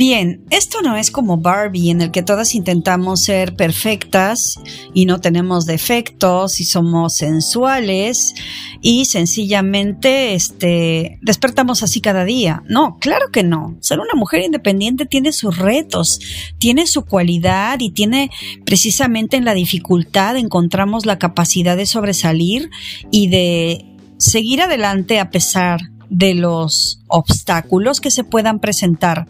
Bien, 0.00 0.46
esto 0.48 0.80
no 0.80 0.96
es 0.96 1.10
como 1.10 1.36
Barbie 1.36 1.90
en 1.90 2.00
el 2.00 2.10
que 2.10 2.22
todas 2.22 2.54
intentamos 2.54 3.20
ser 3.20 3.54
perfectas 3.54 4.58
y 4.94 5.04
no 5.04 5.20
tenemos 5.20 5.66
defectos 5.66 6.58
y 6.58 6.64
somos 6.64 7.16
sensuales 7.16 8.34
y 8.80 9.04
sencillamente 9.04 10.32
este 10.32 11.18
despertamos 11.20 11.82
así 11.82 12.00
cada 12.00 12.24
día. 12.24 12.62
No, 12.66 12.96
claro 12.98 13.26
que 13.30 13.42
no. 13.42 13.76
Ser 13.80 14.00
una 14.00 14.14
mujer 14.14 14.40
independiente 14.40 15.04
tiene 15.04 15.32
sus 15.32 15.58
retos, 15.58 16.18
tiene 16.56 16.86
su 16.86 17.04
cualidad 17.04 17.78
y 17.80 17.90
tiene 17.90 18.30
precisamente 18.64 19.36
en 19.36 19.44
la 19.44 19.52
dificultad 19.52 20.38
encontramos 20.38 21.04
la 21.04 21.18
capacidad 21.18 21.76
de 21.76 21.84
sobresalir 21.84 22.70
y 23.10 23.28
de 23.28 23.84
seguir 24.16 24.62
adelante 24.62 25.20
a 25.20 25.28
pesar 25.28 25.82
de 26.08 26.32
los 26.32 27.02
obstáculos 27.06 28.00
que 28.00 28.10
se 28.10 28.24
puedan 28.24 28.60
presentar 28.60 29.26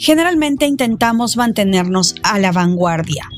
generalmente 0.00 0.64
intentamos 0.64 1.36
mantenernos 1.36 2.14
a 2.22 2.38
la 2.38 2.52
vanguardia. 2.52 3.28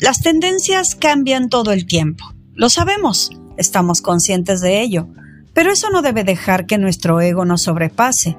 Las 0.00 0.20
tendencias 0.20 0.96
cambian 0.96 1.48
todo 1.48 1.70
el 1.70 1.86
tiempo. 1.86 2.24
Lo 2.54 2.68
sabemos, 2.70 3.30
estamos 3.56 4.02
conscientes 4.02 4.60
de 4.60 4.82
ello, 4.82 5.06
pero 5.54 5.70
eso 5.70 5.90
no 5.90 6.02
debe 6.02 6.24
dejar 6.24 6.66
que 6.66 6.76
nuestro 6.76 7.20
ego 7.20 7.44
nos 7.44 7.62
sobrepase. 7.62 8.36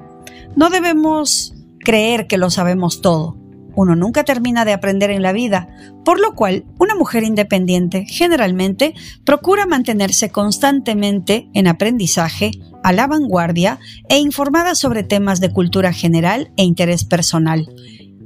No 0.54 0.68
debemos 0.68 1.54
creer 1.80 2.26
que 2.26 2.36
lo 2.36 2.50
sabemos 2.50 3.00
todo. 3.00 3.38
Uno 3.76 3.96
nunca 3.96 4.24
termina 4.24 4.64
de 4.64 4.72
aprender 4.72 5.10
en 5.10 5.22
la 5.22 5.32
vida, 5.32 5.68
por 6.04 6.20
lo 6.20 6.34
cual 6.34 6.64
una 6.78 6.94
mujer 6.94 7.24
independiente 7.24 8.04
generalmente 8.08 8.94
procura 9.24 9.66
mantenerse 9.66 10.30
constantemente 10.30 11.48
en 11.54 11.66
aprendizaje, 11.66 12.52
a 12.82 12.92
la 12.92 13.06
vanguardia 13.06 13.78
e 14.08 14.18
informada 14.18 14.74
sobre 14.74 15.02
temas 15.02 15.40
de 15.40 15.50
cultura 15.50 15.92
general 15.92 16.52
e 16.56 16.64
interés 16.64 17.04
personal. 17.04 17.66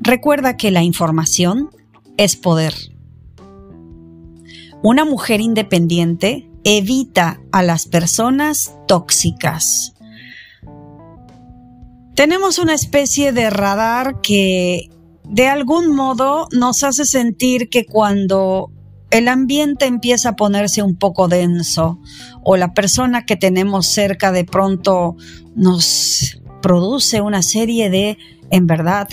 Recuerda 0.01 0.57
que 0.57 0.73
la 0.73 0.83
información 0.83 1.71
es 2.17 2.35
poder. 2.37 2.75
Una 4.83 5.05
mujer 5.05 5.41
independiente 5.41 6.51
evita 6.65 7.41
a 7.53 7.63
las 7.63 7.87
personas 7.87 8.75
tóxicas. 8.87 9.95
Tenemos 12.15 12.59
una 12.59 12.75
especie 12.75 13.33
de 13.33 13.49
radar 13.49 14.21
que 14.21 14.91
de 15.29 15.47
algún 15.47 15.95
modo 15.95 16.49
nos 16.53 16.83
hace 16.83 17.05
sentir 17.05 17.69
que 17.69 17.85
cuando 17.85 18.71
el 19.11 19.29
ambiente 19.29 19.87
empieza 19.87 20.31
a 20.31 20.37
ponerse 20.37 20.83
un 20.83 20.97
poco 20.97 21.29
denso 21.29 21.99
o 22.43 22.57
la 22.57 22.75
persona 22.75 23.25
que 23.25 23.37
tenemos 23.37 23.87
cerca 23.87 24.33
de 24.33 24.45
pronto 24.45 25.17
nos 25.55 26.41
produce 26.61 27.21
una 27.21 27.43
serie 27.43 27.91
de, 27.91 28.19
en 28.51 28.67
verdad, 28.67 29.09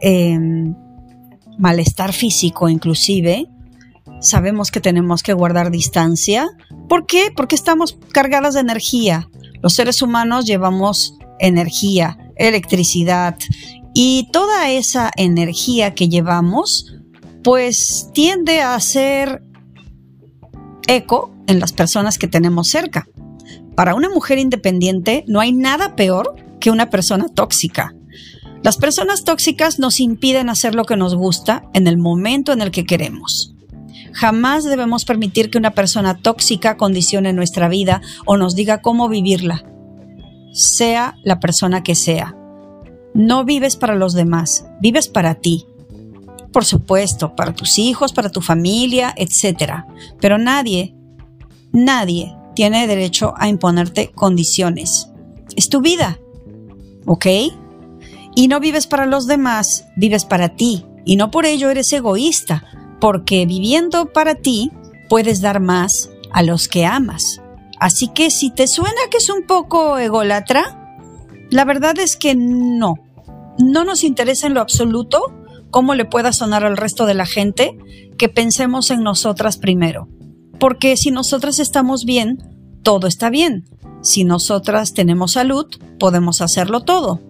em, 0.00 0.74
malestar 1.58 2.12
físico 2.12 2.68
inclusive, 2.68 3.46
sabemos 4.20 4.70
que 4.70 4.80
tenemos 4.80 5.22
que 5.22 5.32
guardar 5.32 5.70
distancia. 5.70 6.48
¿Por 6.88 7.06
qué? 7.06 7.30
Porque 7.34 7.54
estamos 7.54 7.98
cargadas 8.12 8.54
de 8.54 8.60
energía. 8.60 9.28
Los 9.62 9.74
seres 9.74 10.02
humanos 10.02 10.46
llevamos 10.46 11.16
energía, 11.38 12.18
electricidad 12.36 13.36
y 13.94 14.28
toda 14.32 14.70
esa 14.70 15.10
energía 15.16 15.94
que 15.94 16.08
llevamos 16.08 16.92
pues 17.44 18.10
tiende 18.12 18.60
a 18.60 18.74
hacer 18.74 19.42
eco 20.88 21.32
en 21.46 21.60
las 21.60 21.72
personas 21.72 22.18
que 22.18 22.26
tenemos 22.26 22.68
cerca. 22.68 23.06
Para 23.76 23.94
una 23.94 24.08
mujer 24.08 24.38
independiente 24.38 25.24
no 25.28 25.40
hay 25.40 25.52
nada 25.52 25.94
peor 25.94 26.34
que 26.60 26.70
una 26.70 26.90
persona 26.90 27.28
tóxica. 27.28 27.94
Las 28.62 28.78
personas 28.78 29.24
tóxicas 29.24 29.78
nos 29.78 30.00
impiden 30.00 30.48
hacer 30.48 30.74
lo 30.74 30.84
que 30.84 30.96
nos 30.96 31.14
gusta 31.14 31.68
en 31.74 31.86
el 31.86 31.98
momento 31.98 32.52
en 32.52 32.62
el 32.62 32.70
que 32.70 32.86
queremos. 32.86 33.54
Jamás 34.12 34.64
debemos 34.64 35.04
permitir 35.04 35.50
que 35.50 35.58
una 35.58 35.72
persona 35.72 36.16
tóxica 36.16 36.76
condicione 36.76 37.32
nuestra 37.32 37.68
vida 37.68 38.00
o 38.24 38.36
nos 38.36 38.54
diga 38.54 38.80
cómo 38.80 39.08
vivirla, 39.08 39.64
sea 40.52 41.16
la 41.24 41.40
persona 41.40 41.82
que 41.82 41.94
sea. 41.94 42.34
No 43.14 43.44
vives 43.44 43.76
para 43.76 43.94
los 43.94 44.12
demás, 44.12 44.66
vives 44.80 45.08
para 45.08 45.36
ti 45.36 45.66
por 46.54 46.64
supuesto, 46.64 47.34
para 47.34 47.52
tus 47.52 47.78
hijos, 47.80 48.12
para 48.12 48.30
tu 48.30 48.40
familia, 48.40 49.12
etc. 49.16 49.84
Pero 50.20 50.38
nadie, 50.38 50.94
nadie 51.72 52.34
tiene 52.54 52.86
derecho 52.86 53.34
a 53.36 53.48
imponerte 53.48 54.12
condiciones. 54.14 55.10
Es 55.56 55.68
tu 55.68 55.80
vida, 55.80 56.20
¿ok? 57.06 57.26
Y 58.36 58.46
no 58.46 58.60
vives 58.60 58.86
para 58.86 59.04
los 59.04 59.26
demás, 59.26 59.86
vives 59.96 60.24
para 60.24 60.50
ti. 60.50 60.86
Y 61.04 61.16
no 61.16 61.32
por 61.32 61.44
ello 61.44 61.70
eres 61.70 61.92
egoísta, 61.92 62.64
porque 63.00 63.46
viviendo 63.46 64.12
para 64.12 64.36
ti 64.36 64.70
puedes 65.08 65.40
dar 65.40 65.58
más 65.58 66.08
a 66.30 66.44
los 66.44 66.68
que 66.68 66.86
amas. 66.86 67.42
Así 67.80 68.08
que 68.08 68.30
si 68.30 68.50
te 68.50 68.68
suena 68.68 69.00
que 69.10 69.16
es 69.16 69.28
un 69.28 69.44
poco 69.44 69.98
ególatra, 69.98 70.96
la 71.50 71.64
verdad 71.64 71.98
es 71.98 72.16
que 72.16 72.36
no. 72.36 73.03
No 73.58 73.84
nos 73.84 74.04
interesa 74.04 74.46
en 74.46 74.54
lo 74.54 74.60
absoluto 74.60 75.32
cómo 75.70 75.96
le 75.96 76.04
pueda 76.04 76.32
sonar 76.32 76.64
al 76.64 76.76
resto 76.76 77.04
de 77.04 77.14
la 77.14 77.26
gente, 77.26 77.76
que 78.16 78.28
pensemos 78.28 78.92
en 78.92 79.02
nosotras 79.02 79.56
primero. 79.56 80.08
Porque 80.60 80.96
si 80.96 81.10
nosotras 81.10 81.58
estamos 81.58 82.04
bien, 82.04 82.38
todo 82.84 83.08
está 83.08 83.28
bien. 83.28 83.64
Si 84.00 84.22
nosotras 84.22 84.94
tenemos 84.94 85.32
salud, 85.32 85.66
podemos 85.98 86.40
hacerlo 86.40 86.82
todo. 86.82 87.20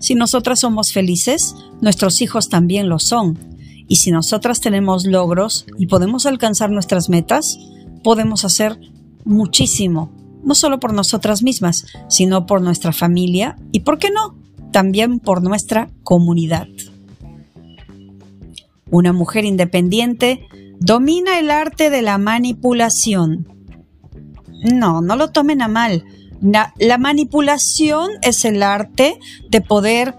Si 0.00 0.16
nosotras 0.16 0.58
somos 0.58 0.92
felices, 0.92 1.54
nuestros 1.80 2.20
hijos 2.22 2.48
también 2.48 2.88
lo 2.88 2.98
son. 2.98 3.38
Y 3.86 3.96
si 3.96 4.10
nosotras 4.10 4.60
tenemos 4.60 5.06
logros 5.06 5.64
y 5.78 5.86
podemos 5.86 6.26
alcanzar 6.26 6.70
nuestras 6.70 7.08
metas, 7.08 7.56
podemos 8.02 8.44
hacer 8.44 8.80
muchísimo, 9.24 10.12
no 10.42 10.56
solo 10.56 10.80
por 10.80 10.92
nosotras 10.92 11.44
mismas, 11.44 11.86
sino 12.08 12.46
por 12.46 12.62
nuestra 12.62 12.92
familia 12.92 13.56
y, 13.70 13.80
¿por 13.80 13.98
qué 13.98 14.10
no?, 14.10 14.36
también 14.72 15.20
por 15.20 15.42
nuestra 15.42 15.90
comunidad. 16.02 16.66
Una 18.90 19.12
mujer 19.12 19.44
independiente 19.44 20.46
domina 20.78 21.38
el 21.38 21.50
arte 21.50 21.88
de 21.88 22.02
la 22.02 22.18
manipulación. 22.18 23.48
No, 24.74 25.00
no 25.00 25.16
lo 25.16 25.30
tomen 25.30 25.62
a 25.62 25.68
mal. 25.68 26.04
La, 26.42 26.98
manipulación 26.98 28.10
es 28.22 28.44
el 28.44 28.62
arte 28.64 29.18
de 29.48 29.60
poder 29.60 30.16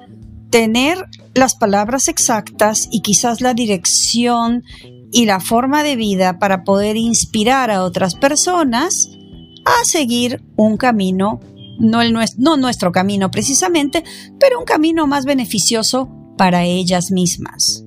tener 0.49 1.05
las 1.33 1.55
palabras 1.55 2.07
exactas 2.07 2.87
y 2.89 3.01
quizás 3.01 3.41
la 3.41 3.53
dirección 3.53 4.63
y 5.11 5.25
la 5.25 5.41
forma 5.41 5.83
de 5.83 5.97
vida 5.97 6.39
para 6.39 6.63
poder 6.63 6.95
inspirar 6.95 7.69
a 7.71 7.83
otras 7.83 8.15
personas 8.15 9.09
a 9.65 9.83
seguir 9.83 10.41
un 10.55 10.77
camino, 10.77 11.41
no, 11.79 12.01
el, 12.01 12.13
no 12.38 12.57
nuestro 12.57 12.91
camino 12.91 13.31
precisamente, 13.31 14.03
pero 14.39 14.59
un 14.59 14.65
camino 14.65 15.07
más 15.07 15.25
beneficioso 15.25 16.09
para 16.38 16.63
ellas 16.63 17.12
mismas 17.12 17.83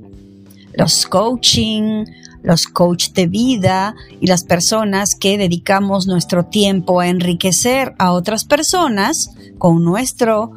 los 0.77 1.07
coaching, 1.07 2.05
los 2.43 2.67
coach 2.67 3.11
de 3.13 3.27
vida 3.27 3.97
y 4.21 4.27
las 4.27 4.45
personas 4.45 5.15
que 5.15 5.39
dedicamos 5.39 6.07
nuestro 6.07 6.45
tiempo 6.45 7.01
a 7.01 7.09
enriquecer 7.09 7.95
a 7.99 8.13
otras 8.13 8.45
personas 8.45 9.31
con 9.59 9.83
nuestro 9.83 10.53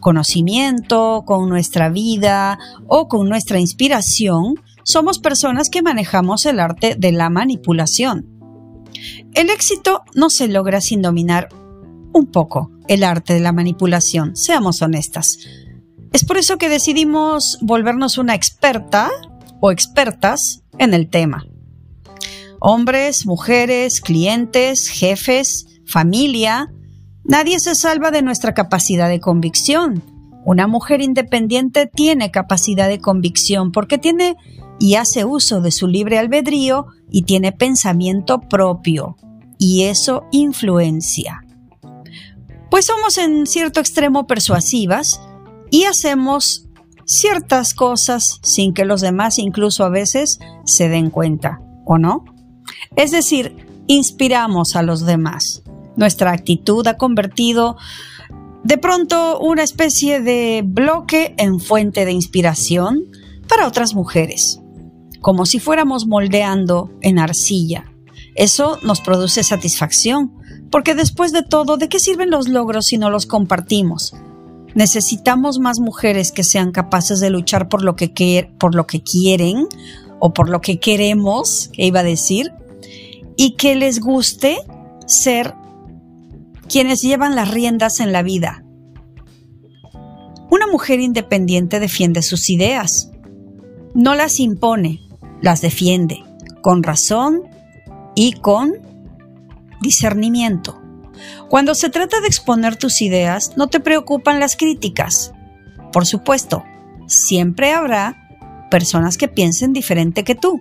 conocimiento, 0.00 1.24
con 1.26 1.48
nuestra 1.48 1.90
vida 1.90 2.58
o 2.86 3.08
con 3.08 3.28
nuestra 3.28 3.60
inspiración, 3.60 4.54
somos 4.84 5.18
personas 5.18 5.68
que 5.68 5.82
manejamos 5.82 6.46
el 6.46 6.60
arte 6.60 6.96
de 6.98 7.12
la 7.12 7.28
manipulación. 7.28 8.26
El 9.34 9.50
éxito 9.50 10.02
no 10.14 10.30
se 10.30 10.48
logra 10.48 10.80
sin 10.80 11.02
dominar 11.02 11.50
un 12.12 12.26
poco 12.26 12.70
el 12.88 13.04
arte 13.04 13.34
de 13.34 13.40
la 13.40 13.52
manipulación, 13.52 14.36
seamos 14.36 14.82
honestas. 14.82 15.38
Es 16.12 16.24
por 16.24 16.38
eso 16.38 16.56
que 16.56 16.68
decidimos 16.68 17.58
volvernos 17.60 18.18
una 18.18 18.34
experta 18.34 19.10
o 19.60 19.70
expertas 19.70 20.62
en 20.78 20.94
el 20.94 21.08
tema. 21.08 21.46
Hombres, 22.60 23.26
mujeres, 23.26 24.00
clientes, 24.00 24.88
jefes, 24.88 25.80
familia, 25.86 26.72
nadie 27.24 27.60
se 27.60 27.74
salva 27.74 28.10
de 28.10 28.22
nuestra 28.22 28.54
capacidad 28.54 29.08
de 29.08 29.20
convicción. 29.20 30.02
Una 30.44 30.66
mujer 30.66 31.02
independiente 31.02 31.86
tiene 31.86 32.30
capacidad 32.30 32.88
de 32.88 33.00
convicción 33.00 33.70
porque 33.70 33.98
tiene 33.98 34.36
y 34.78 34.94
hace 34.94 35.24
uso 35.24 35.60
de 35.60 35.70
su 35.70 35.86
libre 35.86 36.18
albedrío 36.18 36.86
y 37.10 37.22
tiene 37.22 37.52
pensamiento 37.52 38.40
propio, 38.40 39.16
y 39.58 39.84
eso 39.84 40.24
influencia. 40.30 41.42
Pues 42.70 42.86
somos 42.86 43.18
en 43.18 43.46
cierto 43.46 43.80
extremo 43.80 44.26
persuasivas 44.26 45.20
y 45.70 45.84
hacemos 45.84 46.66
ciertas 47.04 47.72
cosas 47.74 48.38
sin 48.42 48.74
que 48.74 48.84
los 48.84 49.00
demás 49.00 49.38
incluso 49.38 49.84
a 49.84 49.88
veces 49.88 50.38
se 50.64 50.88
den 50.88 51.10
cuenta, 51.10 51.60
¿o 51.86 51.98
no? 51.98 52.24
Es 52.96 53.10
decir, 53.10 53.56
inspiramos 53.86 54.76
a 54.76 54.82
los 54.82 55.06
demás. 55.06 55.62
Nuestra 55.96 56.32
actitud 56.32 56.86
ha 56.86 56.96
convertido 56.96 57.76
de 58.62 58.76
pronto 58.76 59.40
una 59.40 59.62
especie 59.62 60.20
de 60.20 60.62
bloque 60.64 61.34
en 61.38 61.60
fuente 61.60 62.04
de 62.04 62.12
inspiración 62.12 63.04
para 63.48 63.66
otras 63.66 63.94
mujeres, 63.94 64.60
como 65.22 65.46
si 65.46 65.58
fuéramos 65.58 66.06
moldeando 66.06 66.92
en 67.00 67.18
arcilla. 67.18 67.90
Eso 68.34 68.78
nos 68.82 69.00
produce 69.00 69.42
satisfacción, 69.42 70.37
porque 70.70 70.94
después 70.94 71.32
de 71.32 71.42
todo, 71.42 71.76
¿de 71.76 71.88
qué 71.88 71.98
sirven 71.98 72.30
los 72.30 72.48
logros 72.48 72.86
si 72.86 72.98
no 72.98 73.10
los 73.10 73.26
compartimos? 73.26 74.14
Necesitamos 74.74 75.58
más 75.58 75.80
mujeres 75.80 76.30
que 76.32 76.44
sean 76.44 76.72
capaces 76.72 77.20
de 77.20 77.30
luchar 77.30 77.68
por 77.68 77.82
lo 77.82 77.96
que, 77.96 78.50
por 78.58 78.74
lo 78.74 78.86
que 78.86 79.02
quieren 79.02 79.66
o 80.20 80.32
por 80.32 80.48
lo 80.48 80.60
que 80.60 80.78
queremos, 80.78 81.70
que 81.72 81.86
iba 81.86 82.00
a 82.00 82.04
decir, 82.04 82.52
y 83.36 83.52
que 83.52 83.76
les 83.76 84.00
guste 84.00 84.58
ser 85.06 85.54
quienes 86.68 87.02
llevan 87.02 87.34
las 87.34 87.50
riendas 87.50 88.00
en 88.00 88.12
la 88.12 88.22
vida. 88.22 88.64
Una 90.50 90.66
mujer 90.66 91.00
independiente 91.00 91.80
defiende 91.80 92.22
sus 92.22 92.50
ideas. 92.50 93.10
No 93.94 94.14
las 94.14 94.40
impone, 94.40 95.00
las 95.40 95.60
defiende, 95.60 96.24
con 96.62 96.82
razón 96.82 97.42
y 98.14 98.32
con 98.32 98.87
discernimiento. 99.80 100.80
Cuando 101.48 101.74
se 101.74 101.90
trata 101.90 102.20
de 102.20 102.28
exponer 102.28 102.76
tus 102.76 103.00
ideas, 103.00 103.52
no 103.56 103.68
te 103.68 103.80
preocupan 103.80 104.40
las 104.40 104.56
críticas. 104.56 105.32
Por 105.92 106.06
supuesto, 106.06 106.64
siempre 107.06 107.72
habrá 107.72 108.28
personas 108.70 109.16
que 109.16 109.28
piensen 109.28 109.72
diferente 109.72 110.24
que 110.24 110.34
tú. 110.34 110.60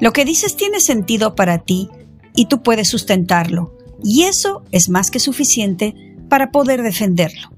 Lo 0.00 0.12
que 0.12 0.24
dices 0.24 0.56
tiene 0.56 0.80
sentido 0.80 1.34
para 1.34 1.58
ti 1.58 1.88
y 2.34 2.46
tú 2.46 2.62
puedes 2.62 2.88
sustentarlo, 2.88 3.76
y 4.02 4.22
eso 4.22 4.62
es 4.70 4.88
más 4.88 5.10
que 5.10 5.20
suficiente 5.20 5.94
para 6.28 6.50
poder 6.50 6.82
defenderlo. 6.82 7.50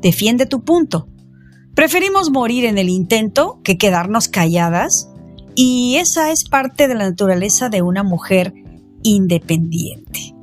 Defiende 0.00 0.46
tu 0.46 0.64
punto. 0.64 1.08
Preferimos 1.74 2.30
morir 2.30 2.64
en 2.64 2.78
el 2.78 2.88
intento 2.88 3.60
que 3.62 3.78
quedarnos 3.78 4.28
calladas, 4.28 5.10
y 5.54 5.96
esa 5.96 6.30
es 6.30 6.44
parte 6.44 6.86
de 6.88 6.94
la 6.94 7.08
naturaleza 7.08 7.68
de 7.68 7.82
una 7.82 8.02
mujer 8.02 8.54
independiente. 9.06 10.34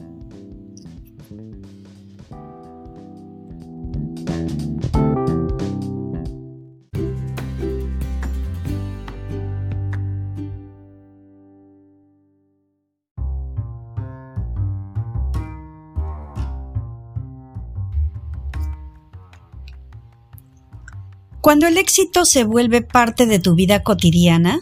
Cuando 21.42 21.68
el 21.68 21.78
éxito 21.78 22.24
se 22.24 22.46
vuelve 22.46 22.82
parte 22.82 23.26
de 23.26 23.38
tu 23.38 23.54
vida 23.54 23.84
cotidiana, 23.84 24.62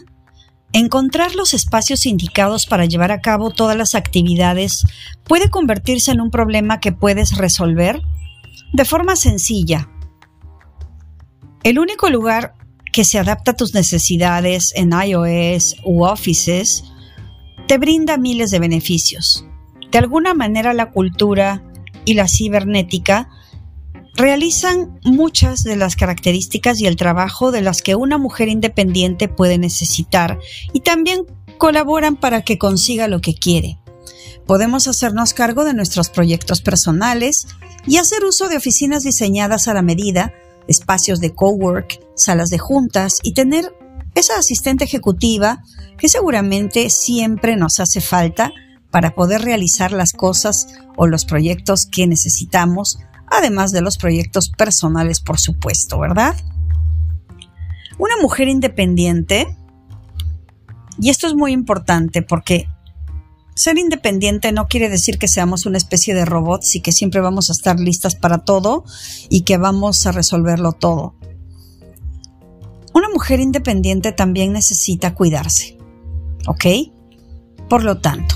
encontrar 0.72 1.34
los 1.34 1.54
espacios 1.54 2.06
indicados 2.06 2.66
para 2.66 2.86
llevar 2.86 3.12
a 3.12 3.20
cabo 3.20 3.50
todas 3.50 3.76
las 3.76 3.94
actividades 3.94 4.84
puede 5.24 5.50
convertirse 5.50 6.10
en 6.10 6.20
un 6.20 6.30
problema 6.30 6.80
que 6.80 6.92
puedes 6.92 7.36
resolver 7.36 8.00
de 8.72 8.84
forma 8.84 9.16
sencilla. 9.16 9.88
El 11.62 11.78
único 11.78 12.08
lugar 12.10 12.54
que 12.92 13.04
se 13.04 13.18
adapta 13.18 13.52
a 13.52 13.56
tus 13.56 13.74
necesidades 13.74 14.72
en 14.74 14.92
iOS 14.92 15.76
u 15.84 16.04
Offices 16.04 16.84
te 17.66 17.78
brinda 17.78 18.16
miles 18.16 18.50
de 18.50 18.58
beneficios. 18.58 19.46
De 19.90 19.98
alguna 19.98 20.34
manera 20.34 20.72
la 20.72 20.90
cultura 20.90 21.62
y 22.04 22.14
la 22.14 22.28
cibernética 22.28 23.28
realizan 24.14 24.98
muchas 25.04 25.62
de 25.62 25.76
las 25.76 25.96
características 25.96 26.80
y 26.80 26.86
el 26.86 26.96
trabajo 26.96 27.50
de 27.50 27.62
las 27.62 27.82
que 27.82 27.94
una 27.94 28.18
mujer 28.18 28.48
independiente 28.48 29.28
puede 29.28 29.58
necesitar 29.58 30.38
y 30.72 30.80
también 30.80 31.22
colaboran 31.58 32.16
para 32.16 32.42
que 32.42 32.58
consiga 32.58 33.08
lo 33.08 33.20
que 33.20 33.34
quiere. 33.34 33.78
Podemos 34.46 34.88
hacernos 34.88 35.34
cargo 35.34 35.64
de 35.64 35.74
nuestros 35.74 36.10
proyectos 36.10 36.60
personales 36.60 37.46
y 37.86 37.96
hacer 37.98 38.24
uso 38.24 38.48
de 38.48 38.56
oficinas 38.56 39.02
diseñadas 39.02 39.68
a 39.68 39.74
la 39.74 39.82
medida, 39.82 40.32
espacios 40.68 41.20
de 41.20 41.34
cowork, 41.34 42.00
salas 42.16 42.50
de 42.50 42.58
juntas 42.58 43.18
y 43.22 43.34
tener 43.34 43.74
esa 44.14 44.36
asistente 44.38 44.84
ejecutiva 44.84 45.62
que 45.96 46.08
seguramente 46.08 46.90
siempre 46.90 47.56
nos 47.56 47.80
hace 47.80 48.00
falta 48.00 48.52
para 48.90 49.14
poder 49.14 49.42
realizar 49.42 49.92
las 49.92 50.12
cosas 50.12 50.66
o 50.96 51.06
los 51.06 51.24
proyectos 51.24 51.86
que 51.86 52.06
necesitamos 52.06 52.98
además 53.28 53.72
de 53.72 53.80
los 53.80 53.98
proyectos 53.98 54.50
personales, 54.50 55.20
por 55.20 55.38
supuesto, 55.38 55.98
¿verdad? 55.98 56.36
Una 57.98 58.16
mujer 58.20 58.48
independiente, 58.48 59.56
y 60.98 61.10
esto 61.10 61.26
es 61.26 61.34
muy 61.34 61.52
importante 61.52 62.22
porque 62.22 62.66
ser 63.54 63.78
independiente 63.78 64.52
no 64.52 64.66
quiere 64.66 64.88
decir 64.88 65.18
que 65.18 65.28
seamos 65.28 65.66
una 65.66 65.78
especie 65.78 66.14
de 66.14 66.24
robots 66.24 66.74
y 66.74 66.80
que 66.80 66.92
siempre 66.92 67.20
vamos 67.20 67.50
a 67.50 67.52
estar 67.52 67.78
listas 67.78 68.14
para 68.14 68.38
todo 68.38 68.84
y 69.28 69.42
que 69.42 69.58
vamos 69.58 70.06
a 70.06 70.12
resolverlo 70.12 70.72
todo. 70.72 71.14
Una 72.94 73.08
mujer 73.08 73.40
independiente 73.40 74.12
también 74.12 74.52
necesita 74.52 75.14
cuidarse, 75.14 75.78
¿ok? 76.46 76.66
Por 77.68 77.84
lo 77.84 78.00
tanto, 78.00 78.34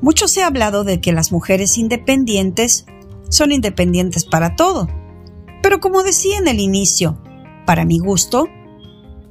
mucho 0.00 0.28
se 0.28 0.42
ha 0.42 0.46
hablado 0.46 0.84
de 0.84 1.00
que 1.00 1.12
las 1.12 1.32
mujeres 1.32 1.78
independientes 1.78 2.86
son 3.28 3.52
independientes 3.52 4.24
para 4.24 4.56
todo. 4.56 4.88
Pero 5.62 5.80
como 5.80 6.02
decía 6.02 6.38
en 6.38 6.48
el 6.48 6.60
inicio, 6.60 7.20
para 7.66 7.84
mi 7.84 7.98
gusto, 7.98 8.48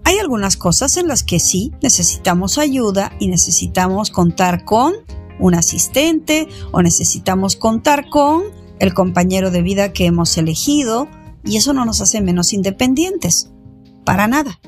hay 0.03 0.19
algunas 0.19 0.57
cosas 0.57 0.97
en 0.97 1.07
las 1.07 1.23
que 1.23 1.39
sí 1.39 1.71
necesitamos 1.81 2.57
ayuda 2.57 3.11
y 3.19 3.27
necesitamos 3.27 4.11
contar 4.11 4.63
con 4.63 4.93
un 5.39 5.55
asistente 5.55 6.47
o 6.71 6.81
necesitamos 6.81 7.55
contar 7.55 8.09
con 8.09 8.43
el 8.79 8.93
compañero 8.93 9.51
de 9.51 9.61
vida 9.61 9.93
que 9.93 10.05
hemos 10.05 10.37
elegido 10.37 11.07
y 11.43 11.57
eso 11.57 11.73
no 11.73 11.85
nos 11.85 12.01
hace 12.01 12.21
menos 12.21 12.53
independientes. 12.53 13.51
Para 14.03 14.27
nada. 14.27 14.59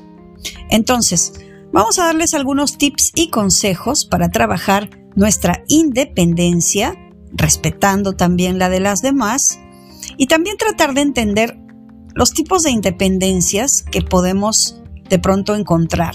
Entonces, 0.70 1.34
vamos 1.72 1.98
a 1.98 2.06
darles 2.06 2.34
algunos 2.34 2.78
tips 2.78 3.12
y 3.14 3.30
consejos 3.30 4.04
para 4.04 4.30
trabajar 4.30 4.90
nuestra 5.14 5.64
independencia 5.68 6.94
respetando 7.32 8.14
también 8.14 8.58
la 8.58 8.68
de 8.68 8.80
las 8.80 9.00
demás, 9.00 9.58
y 10.16 10.26
también 10.26 10.56
tratar 10.56 10.94
de 10.94 11.02
entender 11.02 11.58
los 12.14 12.32
tipos 12.32 12.62
de 12.62 12.70
independencias 12.70 13.82
que 13.82 14.02
podemos 14.02 14.80
de 15.08 15.18
pronto 15.18 15.54
encontrar. 15.54 16.14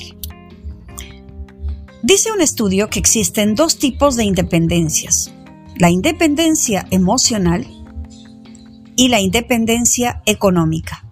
Dice 2.02 2.32
un 2.32 2.41
estudio 2.41 2.89
que 2.89 2.99
existen 2.99 3.56
dos 3.56 3.78
tipos 3.80 4.15
de 4.15 4.26
independencias, 4.26 5.34
la 5.78 5.89
independencia 5.89 6.86
emocional 6.91 7.65
y 8.95 9.08
la 9.08 9.21
independencia 9.21 10.21
económica. 10.26 11.06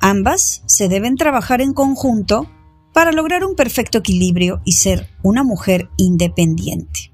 Ambas 0.00 0.62
se 0.66 0.88
deben 0.88 1.16
trabajar 1.16 1.60
en 1.60 1.72
conjunto 1.72 2.50
para 2.92 3.12
lograr 3.12 3.44
un 3.44 3.54
perfecto 3.56 3.98
equilibrio 3.98 4.60
y 4.64 4.72
ser 4.72 5.08
una 5.22 5.44
mujer 5.44 5.90
independiente 5.96 7.13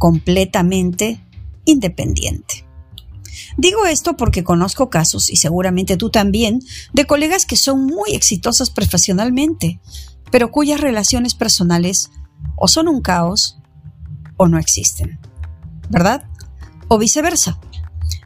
completamente 0.00 1.22
independiente. 1.66 2.64
Digo 3.58 3.84
esto 3.84 4.16
porque 4.16 4.42
conozco 4.42 4.88
casos, 4.88 5.28
y 5.28 5.36
seguramente 5.36 5.98
tú 5.98 6.08
también, 6.08 6.60
de 6.94 7.04
colegas 7.04 7.44
que 7.44 7.56
son 7.56 7.84
muy 7.84 8.12
exitosas 8.14 8.70
profesionalmente, 8.70 9.78
pero 10.30 10.50
cuyas 10.50 10.80
relaciones 10.80 11.34
personales 11.34 12.10
o 12.56 12.66
son 12.66 12.88
un 12.88 13.02
caos 13.02 13.58
o 14.38 14.48
no 14.48 14.58
existen, 14.58 15.20
¿verdad? 15.90 16.24
O 16.88 16.96
viceversa. 16.96 17.60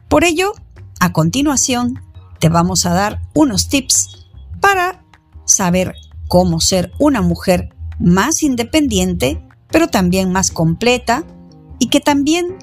Por 0.07 0.23
ello, 0.23 0.53
a 1.01 1.11
continuación, 1.11 1.99
te 2.39 2.47
vamos 2.47 2.85
a 2.85 2.93
dar 2.93 3.21
unos 3.33 3.67
tips 3.67 4.27
para 4.61 5.03
saber 5.45 5.93
cómo 6.29 6.61
ser 6.61 6.93
una 6.99 7.21
mujer 7.21 7.75
más 7.99 8.43
independiente, 8.43 9.45
pero 9.69 9.89
también 9.89 10.31
más 10.31 10.51
completa 10.51 11.25
y 11.79 11.87
que 11.87 11.99
también 11.99 12.57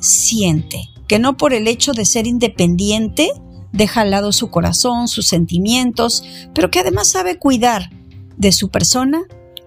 siente, 0.00 0.90
que 1.08 1.18
no 1.18 1.36
por 1.36 1.52
el 1.52 1.68
hecho 1.68 1.92
de 1.92 2.04
ser 2.04 2.26
independiente 2.26 3.30
deja 3.72 4.02
al 4.02 4.10
lado 4.10 4.32
su 4.32 4.50
corazón, 4.50 5.08
sus 5.08 5.26
sentimientos, 5.26 6.22
pero 6.54 6.70
que 6.70 6.80
además 6.80 7.08
sabe 7.08 7.38
cuidar 7.38 7.90
de 8.36 8.52
su 8.52 8.70
persona 8.70 9.24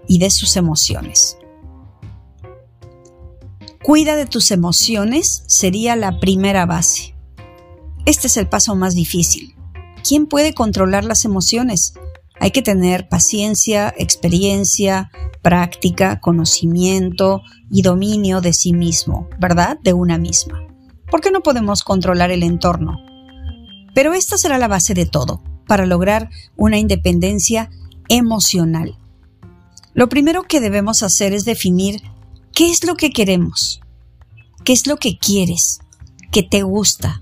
y 0.07 0.19
de 0.19 0.31
sus 0.31 0.55
emociones. 0.55 1.37
Cuida 3.83 4.15
de 4.15 4.25
tus 4.25 4.51
emociones 4.51 5.43
sería 5.47 5.95
la 5.95 6.19
primera 6.19 6.65
base. 6.65 7.15
Este 8.05 8.27
es 8.27 8.37
el 8.37 8.47
paso 8.47 8.75
más 8.75 8.95
difícil. 8.95 9.55
¿Quién 10.07 10.25
puede 10.25 10.53
controlar 10.53 11.03
las 11.03 11.25
emociones? 11.25 11.93
Hay 12.39 12.51
que 12.51 12.61
tener 12.61 13.09
paciencia, 13.09 13.93
experiencia, 13.97 15.11
práctica, 15.41 16.19
conocimiento 16.19 17.41
y 17.71 17.81
dominio 17.81 18.41
de 18.41 18.53
sí 18.53 18.73
mismo, 18.73 19.29
¿verdad? 19.39 19.77
De 19.83 19.93
una 19.93 20.17
misma. 20.17 20.59
¿Por 21.09 21.21
qué 21.21 21.31
no 21.31 21.41
podemos 21.41 21.83
controlar 21.83 22.31
el 22.31 22.43
entorno? 22.43 22.97
Pero 23.93 24.13
esta 24.13 24.37
será 24.37 24.57
la 24.57 24.67
base 24.67 24.93
de 24.93 25.05
todo 25.05 25.41
para 25.67 25.85
lograr 25.85 26.29
una 26.55 26.77
independencia 26.77 27.69
emocional. 28.09 28.97
Lo 29.93 30.09
primero 30.09 30.43
que 30.43 30.61
debemos 30.61 31.01
hacer 31.01 31.33
es 31.33 31.45
definir 31.45 32.01
qué 32.53 32.69
es 32.69 32.85
lo 32.85 32.95
que 32.95 33.09
queremos, 33.09 33.81
qué 34.63 34.73
es 34.73 34.85
lo 34.85 34.97
que 34.97 35.17
quieres, 35.17 35.79
qué 36.31 36.43
te 36.43 36.61
gusta 36.61 37.21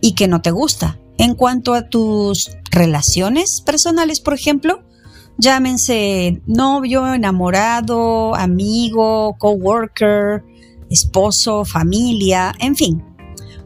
y 0.00 0.14
qué 0.14 0.28
no 0.28 0.42
te 0.42 0.50
gusta. 0.50 0.98
En 1.18 1.34
cuanto 1.34 1.74
a 1.74 1.88
tus 1.88 2.50
relaciones 2.70 3.62
personales, 3.64 4.20
por 4.20 4.34
ejemplo, 4.34 4.82
llámense 5.38 6.42
novio, 6.46 7.14
enamorado, 7.14 8.34
amigo, 8.34 9.36
coworker, 9.38 10.44
esposo, 10.90 11.64
familia, 11.64 12.54
en 12.58 12.76
fin. 12.76 13.02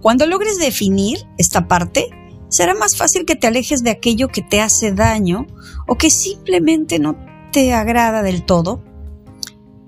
Cuando 0.00 0.26
logres 0.26 0.58
definir 0.58 1.26
esta 1.38 1.66
parte, 1.66 2.08
será 2.48 2.74
más 2.74 2.96
fácil 2.96 3.24
que 3.26 3.36
te 3.36 3.48
alejes 3.48 3.82
de 3.82 3.90
aquello 3.90 4.28
que 4.28 4.42
te 4.42 4.60
hace 4.60 4.92
daño 4.92 5.46
o 5.86 5.96
que 5.96 6.10
simplemente 6.10 6.98
no 6.98 7.16
te 7.52 7.72
agrada 7.72 8.22
del 8.22 8.44
todo. 8.44 8.82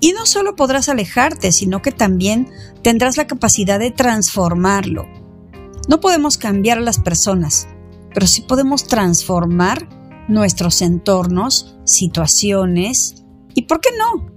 Y 0.01 0.12
no 0.12 0.27
solo 0.27 0.57
podrás 0.57 0.88
alejarte, 0.88 1.53
sino 1.53 1.81
que 1.81 1.92
también 1.92 2.51
tendrás 2.83 3.16
la 3.16 3.29
capacidad 3.29 3.79
de 3.79 3.92
transformarlo. 3.92 5.21
No 5.88 6.01
podemos 6.01 6.37
cambiar 6.37 6.79
a 6.79 6.83
las 6.83 6.99
personas, 6.99 7.68
pero 8.14 8.27
sí 8.27 8.42
podemos 8.42 8.85
transformar 8.85 9.88
nuestros 10.29 10.83
entornos, 10.83 11.77
situaciones 11.85 13.25
y, 13.55 13.62
¿por 13.62 13.81
qué 13.81 13.90
no? 13.99 14.31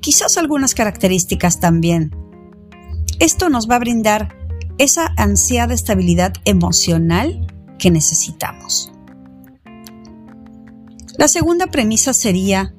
Quizás 0.00 0.38
algunas 0.38 0.74
características 0.74 1.60
también. 1.60 2.14
Esto 3.18 3.48
nos 3.48 3.68
va 3.68 3.76
a 3.76 3.80
brindar 3.80 4.36
esa 4.78 5.12
ansiada 5.16 5.74
estabilidad 5.74 6.34
emocional 6.44 7.46
que 7.78 7.90
necesitamos. 7.90 8.92
La 11.16 11.26
segunda 11.26 11.66
premisa 11.66 12.14
sería 12.14 12.74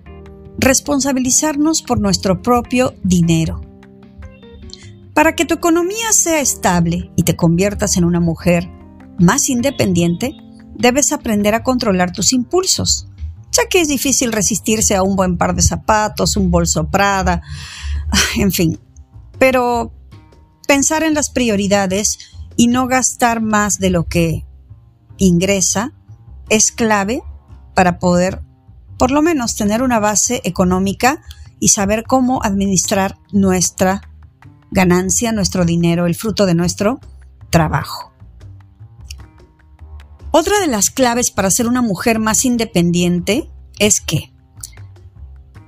responsabilizarnos 0.57 1.81
por 1.81 1.99
nuestro 1.99 2.41
propio 2.41 2.93
dinero. 3.03 3.68
Para 5.19 5.35
que 5.35 5.43
tu 5.43 5.53
economía 5.53 6.13
sea 6.13 6.39
estable 6.39 7.11
y 7.17 7.23
te 7.23 7.35
conviertas 7.35 7.97
en 7.97 8.05
una 8.05 8.21
mujer 8.21 8.69
más 9.19 9.49
independiente, 9.49 10.33
debes 10.75 11.11
aprender 11.11 11.55
a 11.55 11.61
controlar 11.61 12.13
tus 12.13 12.31
impulsos, 12.31 13.09
ya 13.51 13.63
que 13.69 13.81
es 13.81 13.89
difícil 13.89 14.31
resistirse 14.31 14.95
a 14.95 15.03
un 15.03 15.17
buen 15.17 15.37
par 15.37 15.55
de 15.55 15.61
zapatos, 15.61 16.37
un 16.37 16.51
bolso 16.51 16.89
Prada, 16.89 17.41
en 18.37 18.53
fin. 18.53 18.79
Pero 19.37 19.91
pensar 20.69 21.03
en 21.03 21.15
las 21.15 21.31
prioridades 21.31 22.17
y 22.55 22.67
no 22.67 22.87
gastar 22.87 23.41
más 23.41 23.77
de 23.77 23.89
lo 23.89 24.05
que 24.05 24.45
ingresa 25.17 25.91
es 26.47 26.71
clave 26.71 27.21
para 27.75 27.99
poder 27.99 28.41
por 28.97 29.11
lo 29.11 29.21
menos 29.21 29.57
tener 29.57 29.83
una 29.83 29.99
base 29.99 30.39
económica 30.45 31.21
y 31.59 31.67
saber 31.67 32.05
cómo 32.07 32.41
administrar 32.41 33.17
nuestra 33.33 34.08
ganancia, 34.71 35.31
nuestro 35.31 35.65
dinero, 35.65 36.05
el 36.05 36.15
fruto 36.15 36.45
de 36.45 36.55
nuestro 36.55 36.99
trabajo. 37.49 38.13
Otra 40.31 40.59
de 40.59 40.67
las 40.67 40.89
claves 40.89 41.31
para 41.31 41.49
ser 41.49 41.67
una 41.67 41.81
mujer 41.81 42.19
más 42.19 42.45
independiente 42.45 43.49
es 43.79 43.99
que, 43.99 44.31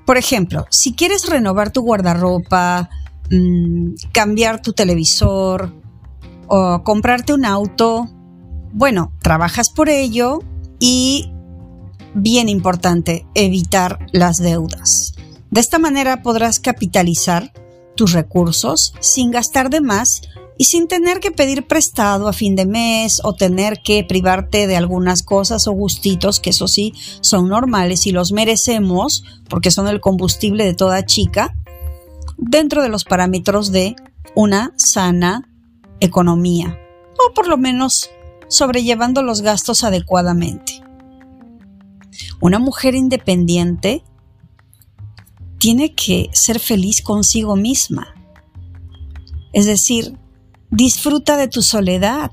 por 0.06 0.18
ejemplo, 0.18 0.66
si 0.70 0.94
quieres 0.94 1.28
renovar 1.28 1.72
tu 1.72 1.82
guardarropa, 1.82 2.90
Mm, 3.32 3.94
cambiar 4.12 4.62
tu 4.62 4.74
televisor 4.74 5.74
o 6.48 6.84
comprarte 6.84 7.34
un 7.34 7.46
auto, 7.46 8.10
bueno, 8.74 9.14
trabajas 9.22 9.70
por 9.70 9.88
ello 9.88 10.40
y, 10.80 11.32
bien 12.14 12.50
importante, 12.50 13.26
evitar 13.34 14.06
las 14.12 14.36
deudas. 14.38 15.14
De 15.50 15.62
esta 15.62 15.80
manera 15.80 16.24
podrás 16.24 16.60
capitalizar 16.60 17.54
recursos 18.08 18.94
sin 19.00 19.32
gastar 19.32 19.70
de 19.70 19.82
más 19.82 20.22
y 20.58 20.66
sin 20.66 20.88
tener 20.88 21.20
que 21.20 21.32
pedir 21.32 21.66
prestado 21.66 22.28
a 22.28 22.34
fin 22.34 22.56
de 22.56 22.66
mes 22.66 23.22
o 23.24 23.34
tener 23.34 23.82
que 23.82 24.04
privarte 24.04 24.68
de 24.68 24.76
algunas 24.76 25.24
cosas 25.24 25.68
o 25.68 25.72
gustitos 25.72 26.40
que 26.40 26.52
eso 26.52 26.68
sí 26.68 26.94
son 27.22 27.50
normales 27.50 28.06
y 28.06 28.12
los 28.12 28.32
merecemos 28.32 29.24
porque 29.50 29.72
son 29.72 29.88
el 29.88 30.02
combustible 30.02 30.66
de 30.66 30.74
toda 30.74 31.06
chica 31.06 31.56
dentro 32.38 32.82
de 32.82 32.90
los 32.90 33.06
parámetros 33.06 33.72
de 33.72 33.96
una 34.36 34.74
sana 34.76 35.48
economía, 36.00 36.78
o 37.18 37.34
por 37.34 37.48
lo 37.48 37.58
menos 37.58 38.10
sobrellevando 38.48 39.24
los 39.24 39.42
gastos 39.42 39.84
adecuadamente. 39.84 40.84
Una 42.42 42.60
mujer 42.60 42.96
independiente 42.96 44.04
tiene 45.62 45.94
que 45.94 46.32
ser 46.34 46.60
feliz 46.60 47.04
consigo 47.04 47.56
misma. 47.56 48.16
Es 49.54 49.68
decir, 49.68 50.18
disfruta 50.72 51.38
de 51.38 51.48
tu 51.48 51.62
soledad, 51.62 52.32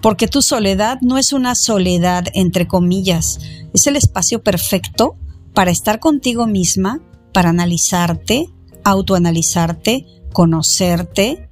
porque 0.00 0.28
tu 0.28 0.42
soledad 0.42 0.98
no 1.00 1.18
es 1.18 1.32
una 1.32 1.56
soledad 1.56 2.26
entre 2.34 2.68
comillas, 2.68 3.40
es 3.74 3.88
el 3.88 3.96
espacio 3.96 4.44
perfecto 4.44 5.16
para 5.54 5.72
estar 5.72 5.98
contigo 5.98 6.46
misma, 6.46 7.00
para 7.32 7.50
analizarte, 7.50 8.48
autoanalizarte, 8.84 10.06
conocerte 10.32 11.50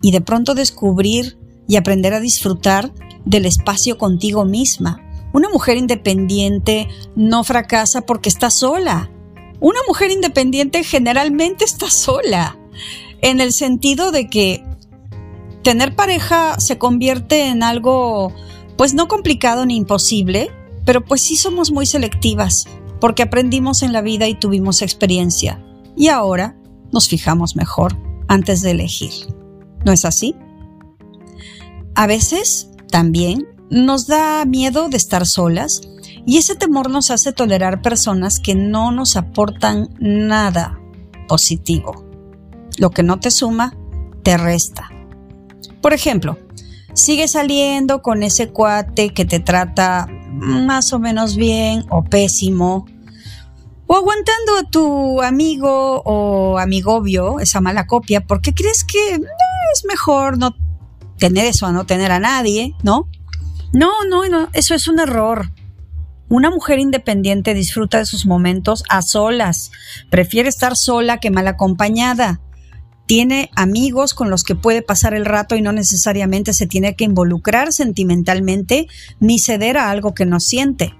y 0.00 0.12
de 0.12 0.20
pronto 0.20 0.54
descubrir 0.54 1.36
y 1.66 1.74
aprender 1.74 2.14
a 2.14 2.20
disfrutar 2.20 2.94
del 3.24 3.44
espacio 3.44 3.98
contigo 3.98 4.44
misma. 4.44 5.02
Una 5.32 5.48
mujer 5.48 5.78
independiente 5.78 6.86
no 7.16 7.42
fracasa 7.42 8.02
porque 8.02 8.28
está 8.28 8.52
sola. 8.52 9.10
Una 9.60 9.80
mujer 9.88 10.10
independiente 10.10 10.84
generalmente 10.84 11.64
está 11.64 11.90
sola, 11.90 12.56
en 13.20 13.40
el 13.40 13.52
sentido 13.52 14.12
de 14.12 14.28
que 14.28 14.64
tener 15.62 15.96
pareja 15.96 16.60
se 16.60 16.78
convierte 16.78 17.48
en 17.48 17.62
algo 17.62 18.32
pues 18.76 18.94
no 18.94 19.08
complicado 19.08 19.66
ni 19.66 19.76
imposible, 19.76 20.50
pero 20.84 21.04
pues 21.04 21.20
sí 21.22 21.36
somos 21.36 21.72
muy 21.72 21.84
selectivas, 21.84 22.66
porque 23.00 23.24
aprendimos 23.24 23.82
en 23.82 23.92
la 23.92 24.00
vida 24.00 24.28
y 24.28 24.34
tuvimos 24.34 24.82
experiencia. 24.82 25.62
Y 25.96 26.08
ahora 26.08 26.56
nos 26.92 27.08
fijamos 27.08 27.56
mejor 27.56 27.96
antes 28.28 28.62
de 28.62 28.70
elegir. 28.70 29.12
¿No 29.84 29.92
es 29.92 30.04
así? 30.04 30.36
A 31.96 32.06
veces 32.06 32.70
también 32.90 33.48
nos 33.68 34.06
da 34.06 34.44
miedo 34.44 34.88
de 34.88 34.96
estar 34.96 35.26
solas 35.26 35.82
y 36.28 36.36
ese 36.36 36.56
temor 36.56 36.90
nos 36.90 37.10
hace 37.10 37.32
tolerar 37.32 37.80
personas 37.80 38.38
que 38.38 38.54
no 38.54 38.92
nos 38.92 39.16
aportan 39.16 39.88
nada 39.98 40.78
positivo. 41.26 42.04
Lo 42.76 42.90
que 42.90 43.02
no 43.02 43.18
te 43.18 43.30
suma, 43.30 43.74
te 44.22 44.36
resta. 44.36 44.90
Por 45.80 45.94
ejemplo, 45.94 46.38
sigue 46.92 47.28
saliendo 47.28 48.02
con 48.02 48.22
ese 48.22 48.50
cuate 48.50 49.14
que 49.14 49.24
te 49.24 49.40
trata 49.40 50.06
más 50.30 50.92
o 50.92 50.98
menos 50.98 51.34
bien 51.34 51.86
o 51.88 52.04
pésimo, 52.04 52.84
o 53.86 53.96
aguantando 53.96 54.58
a 54.58 54.64
tu 54.70 55.22
amigo 55.22 56.02
o 56.04 56.58
amigobio, 56.58 57.40
esa 57.40 57.62
mala 57.62 57.86
copia, 57.86 58.20
porque 58.20 58.52
crees 58.52 58.84
que 58.84 59.14
eh, 59.14 59.20
es 59.72 59.86
mejor 59.86 60.36
no 60.36 60.54
tener 61.16 61.46
eso 61.46 61.64
a 61.64 61.72
no 61.72 61.86
tener 61.86 62.12
a 62.12 62.20
nadie, 62.20 62.74
¿no? 62.82 63.08
No, 63.72 64.04
no, 64.10 64.28
no, 64.28 64.50
eso 64.52 64.74
es 64.74 64.88
un 64.88 65.00
error. 65.00 65.52
Una 66.28 66.50
mujer 66.50 66.78
independiente 66.78 67.54
disfruta 67.54 67.98
de 67.98 68.06
sus 68.06 68.26
momentos 68.26 68.84
a 68.88 69.02
solas, 69.02 69.70
prefiere 70.10 70.48
estar 70.48 70.76
sola 70.76 71.20
que 71.20 71.30
mal 71.30 71.48
acompañada. 71.48 72.40
Tiene 73.06 73.50
amigos 73.56 74.12
con 74.12 74.28
los 74.28 74.44
que 74.44 74.54
puede 74.54 74.82
pasar 74.82 75.14
el 75.14 75.24
rato 75.24 75.56
y 75.56 75.62
no 75.62 75.72
necesariamente 75.72 76.52
se 76.52 76.66
tiene 76.66 76.94
que 76.94 77.04
involucrar 77.04 77.72
sentimentalmente 77.72 78.86
ni 79.20 79.38
ceder 79.38 79.78
a 79.78 79.90
algo 79.90 80.12
que 80.12 80.26
no 80.26 80.40
siente 80.40 80.94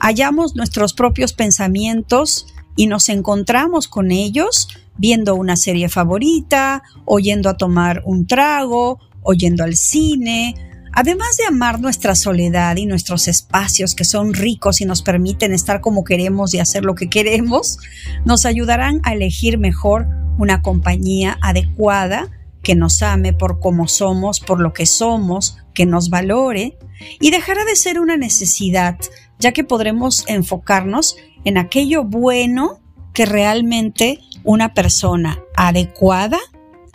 hallamos 0.00 0.56
nuestros 0.56 0.94
propios 0.94 1.32
pensamientos 1.32 2.46
y 2.74 2.86
nos 2.86 3.08
encontramos 3.08 3.86
con 3.86 4.10
ellos 4.10 4.68
viendo 4.96 5.34
una 5.34 5.56
serie 5.56 5.88
favorita, 5.88 6.82
oyendo 7.04 7.48
a 7.48 7.56
tomar 7.56 8.02
un 8.04 8.26
trago, 8.26 8.98
oyendo 9.22 9.64
al 9.64 9.76
cine. 9.76 10.54
Además 10.92 11.36
de 11.36 11.46
amar 11.46 11.80
nuestra 11.80 12.14
soledad 12.14 12.76
y 12.76 12.86
nuestros 12.86 13.28
espacios 13.28 13.94
que 13.94 14.04
son 14.04 14.34
ricos 14.34 14.80
y 14.80 14.84
nos 14.84 15.02
permiten 15.02 15.52
estar 15.52 15.80
como 15.80 16.04
queremos 16.04 16.52
y 16.54 16.58
hacer 16.58 16.84
lo 16.84 16.94
que 16.94 17.08
queremos, 17.08 17.78
nos 18.24 18.44
ayudarán 18.44 19.00
a 19.04 19.14
elegir 19.14 19.58
mejor 19.58 20.08
una 20.38 20.62
compañía 20.62 21.38
adecuada 21.42 22.28
que 22.62 22.74
nos 22.74 23.02
ame 23.02 23.32
por 23.32 23.60
como 23.60 23.88
somos, 23.88 24.40
por 24.40 24.60
lo 24.60 24.72
que 24.72 24.86
somos, 24.86 25.58
que 25.74 25.86
nos 25.86 26.10
valore 26.10 26.78
y 27.20 27.30
dejará 27.30 27.64
de 27.64 27.76
ser 27.76 28.00
una 28.00 28.16
necesidad 28.16 28.98
ya 29.38 29.52
que 29.52 29.64
podremos 29.64 30.24
enfocarnos 30.28 31.16
en 31.44 31.56
aquello 31.56 32.04
bueno 32.04 32.80
que 33.14 33.26
realmente 33.26 34.18
una 34.44 34.74
persona 34.74 35.40
adecuada 35.56 36.38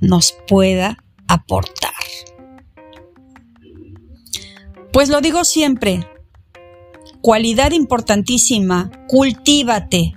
nos 0.01 0.35
pueda 0.47 0.97
aportar. 1.27 1.93
Pues 4.95 5.09
lo 5.09 5.19
digo 5.19 5.43
siempre, 5.43 6.07
cualidad 7.19 7.73
importantísima, 7.73 8.89
cultívate. 9.09 10.13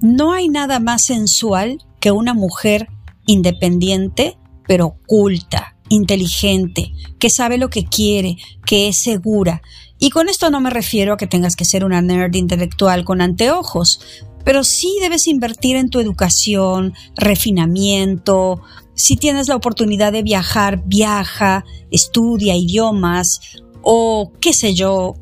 No 0.00 0.32
hay 0.32 0.48
nada 0.48 0.80
más 0.80 1.04
sensual 1.04 1.84
que 2.00 2.12
una 2.12 2.32
mujer 2.32 2.88
independiente, 3.26 4.38
pero 4.66 4.96
culta, 5.06 5.76
inteligente, 5.90 6.92
que 7.18 7.28
sabe 7.28 7.58
lo 7.58 7.68
que 7.68 7.84
quiere, 7.84 8.38
que 8.64 8.88
es 8.88 9.02
segura. 9.02 9.60
Y 9.98 10.08
con 10.08 10.30
esto 10.30 10.48
no 10.48 10.60
me 10.62 10.70
refiero 10.70 11.12
a 11.12 11.16
que 11.18 11.26
tengas 11.26 11.54
que 11.54 11.66
ser 11.66 11.84
una 11.84 12.00
nerd 12.00 12.34
intelectual 12.34 13.04
con 13.04 13.20
anteojos, 13.20 14.00
pero 14.46 14.64
sí 14.64 14.96
debes 15.02 15.26
invertir 15.26 15.76
en 15.76 15.90
tu 15.90 16.00
educación, 16.00 16.94
refinamiento. 17.18 18.62
Si 18.94 19.16
tienes 19.16 19.48
la 19.48 19.56
oportunidad 19.56 20.10
de 20.10 20.22
viajar, 20.22 20.84
viaja, 20.86 21.66
estudia 21.90 22.56
idiomas 22.56 23.62
o 23.82 24.32
qué 24.40 24.52
sé 24.52 24.74
yo. 24.74 25.14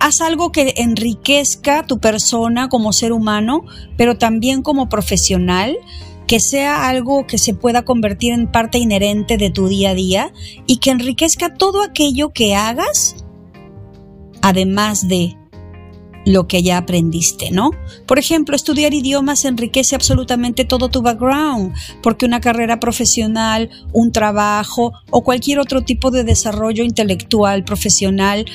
Haz 0.00 0.20
algo 0.20 0.52
que 0.52 0.74
enriquezca 0.76 1.86
tu 1.86 1.98
persona 1.98 2.68
como 2.68 2.92
ser 2.92 3.12
humano, 3.12 3.64
pero 3.96 4.18
también 4.18 4.62
como 4.62 4.88
profesional, 4.88 5.78
que 6.26 6.40
sea 6.40 6.88
algo 6.88 7.26
que 7.26 7.38
se 7.38 7.54
pueda 7.54 7.84
convertir 7.84 8.32
en 8.32 8.50
parte 8.50 8.78
inherente 8.78 9.36
de 9.36 9.50
tu 9.50 9.68
día 9.68 9.90
a 9.90 9.94
día 9.94 10.32
y 10.66 10.78
que 10.78 10.90
enriquezca 10.90 11.54
todo 11.54 11.82
aquello 11.82 12.30
que 12.30 12.54
hagas, 12.54 13.16
además 14.42 15.08
de 15.08 15.36
lo 16.24 16.48
que 16.48 16.62
ya 16.62 16.78
aprendiste, 16.78 17.50
¿no? 17.50 17.70
Por 18.06 18.18
ejemplo, 18.18 18.56
estudiar 18.56 18.94
idiomas 18.94 19.44
enriquece 19.44 19.94
absolutamente 19.94 20.64
todo 20.64 20.88
tu 20.88 21.02
background, 21.02 21.74
porque 22.02 22.26
una 22.26 22.40
carrera 22.40 22.80
profesional, 22.80 23.70
un 23.92 24.12
trabajo 24.12 24.92
o 25.10 25.22
cualquier 25.22 25.58
otro 25.58 25.82
tipo 25.82 26.10
de 26.10 26.24
desarrollo 26.24 26.84
intelectual 26.84 27.64
profesional, 27.64 28.46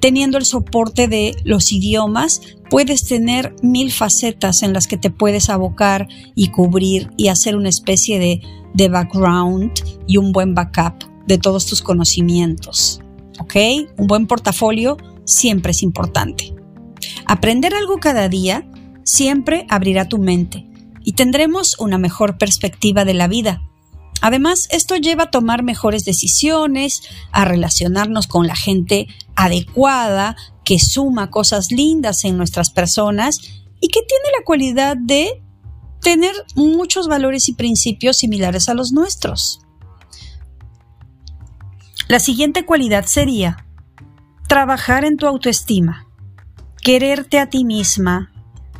teniendo 0.00 0.38
el 0.38 0.44
soporte 0.44 1.08
de 1.08 1.36
los 1.44 1.72
idiomas, 1.72 2.40
puedes 2.70 3.04
tener 3.06 3.54
mil 3.62 3.92
facetas 3.92 4.62
en 4.62 4.72
las 4.72 4.86
que 4.86 4.96
te 4.96 5.10
puedes 5.10 5.50
abocar 5.50 6.08
y 6.34 6.48
cubrir 6.48 7.10
y 7.16 7.28
hacer 7.28 7.56
una 7.56 7.68
especie 7.68 8.18
de, 8.18 8.40
de 8.74 8.88
background 8.88 9.72
y 10.06 10.16
un 10.16 10.32
buen 10.32 10.54
backup 10.54 11.04
de 11.26 11.38
todos 11.38 11.66
tus 11.66 11.82
conocimientos. 11.82 13.00
¿Ok? 13.40 13.54
Un 13.96 14.06
buen 14.06 14.26
portafolio 14.26 14.96
siempre 15.24 15.72
es 15.72 15.82
importante. 15.82 16.57
Aprender 17.28 17.74
algo 17.74 17.98
cada 17.98 18.30
día 18.30 18.66
siempre 19.04 19.66
abrirá 19.68 20.08
tu 20.08 20.16
mente 20.16 20.66
y 21.04 21.12
tendremos 21.12 21.78
una 21.78 21.98
mejor 21.98 22.38
perspectiva 22.38 23.04
de 23.04 23.12
la 23.12 23.28
vida. 23.28 23.62
Además, 24.22 24.66
esto 24.70 24.96
lleva 24.96 25.24
a 25.24 25.30
tomar 25.30 25.62
mejores 25.62 26.04
decisiones, 26.04 27.02
a 27.30 27.44
relacionarnos 27.44 28.26
con 28.28 28.46
la 28.46 28.56
gente 28.56 29.08
adecuada, 29.36 30.36
que 30.64 30.78
suma 30.78 31.30
cosas 31.30 31.70
lindas 31.70 32.24
en 32.24 32.38
nuestras 32.38 32.70
personas 32.70 33.36
y 33.78 33.88
que 33.88 34.00
tiene 34.00 34.38
la 34.38 34.44
cualidad 34.44 34.96
de 34.96 35.42
tener 36.00 36.32
muchos 36.56 37.08
valores 37.08 37.48
y 37.50 37.54
principios 37.54 38.16
similares 38.16 38.70
a 38.70 38.74
los 38.74 38.90
nuestros. 38.92 39.60
La 42.08 42.20
siguiente 42.20 42.64
cualidad 42.64 43.04
sería 43.04 43.66
trabajar 44.48 45.04
en 45.04 45.18
tu 45.18 45.26
autoestima. 45.26 46.07
Quererte 46.82 47.38
a 47.38 47.50
ti 47.50 47.64
misma 47.64 48.30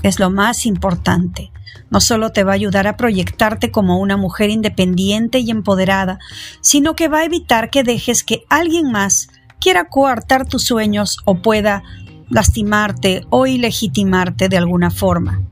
es 0.03 0.19
lo 0.19 0.31
más 0.31 0.67
importante. 0.67 1.51
No 1.91 2.01
solo 2.01 2.31
te 2.31 2.45
va 2.45 2.53
a 2.53 2.55
ayudar 2.55 2.87
a 2.87 2.97
proyectarte 2.97 3.71
como 3.71 3.99
una 3.99 4.17
mujer 4.17 4.51
independiente 4.51 5.39
y 5.39 5.51
empoderada, 5.51 6.19
sino 6.61 6.95
que 6.95 7.09
va 7.09 7.19
a 7.19 7.25
evitar 7.25 7.71
que 7.71 7.83
dejes 7.83 8.25
que 8.25 8.45
alguien 8.49 8.91
más 8.91 9.29
quiera 9.61 9.89
coartar 9.89 10.47
tus 10.47 10.65
sueños 10.65 11.19
o 11.25 11.37
pueda 11.43 11.83
lastimarte 12.29 13.23
o 13.31 13.47
ilegitimarte 13.47 14.49
de 14.49 14.59
alguna 14.59 14.91
forma. 14.91 15.43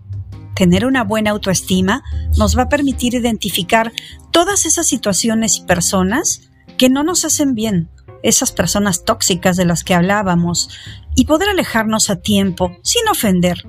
Tener 0.55 0.87
una 0.87 1.05
buena 1.05 1.33
autoestima 1.33 2.03
nos 2.37 2.57
va 2.57 2.63
a 2.63 2.69
permitir 2.69 3.15
identificar 3.15 3.93
todas 4.31 4.67
esas 4.67 4.87
situaciones 4.87 5.59
y 5.59 5.63
personas 5.63 6.49
que 6.79 6.89
no 6.89 7.03
nos 7.03 7.25
hacen 7.25 7.55
bien, 7.55 7.91
esas 8.23 8.53
personas 8.53 9.05
tóxicas 9.05 9.57
de 9.57 9.65
las 9.65 9.85
que 9.85 9.95
hablábamos, 9.95 10.71
y 11.17 11.25
poder 11.25 11.49
alejarnos 11.49 12.11
a 12.11 12.21
tiempo 12.21 12.77
sin 12.83 13.09
ofender. 13.09 13.67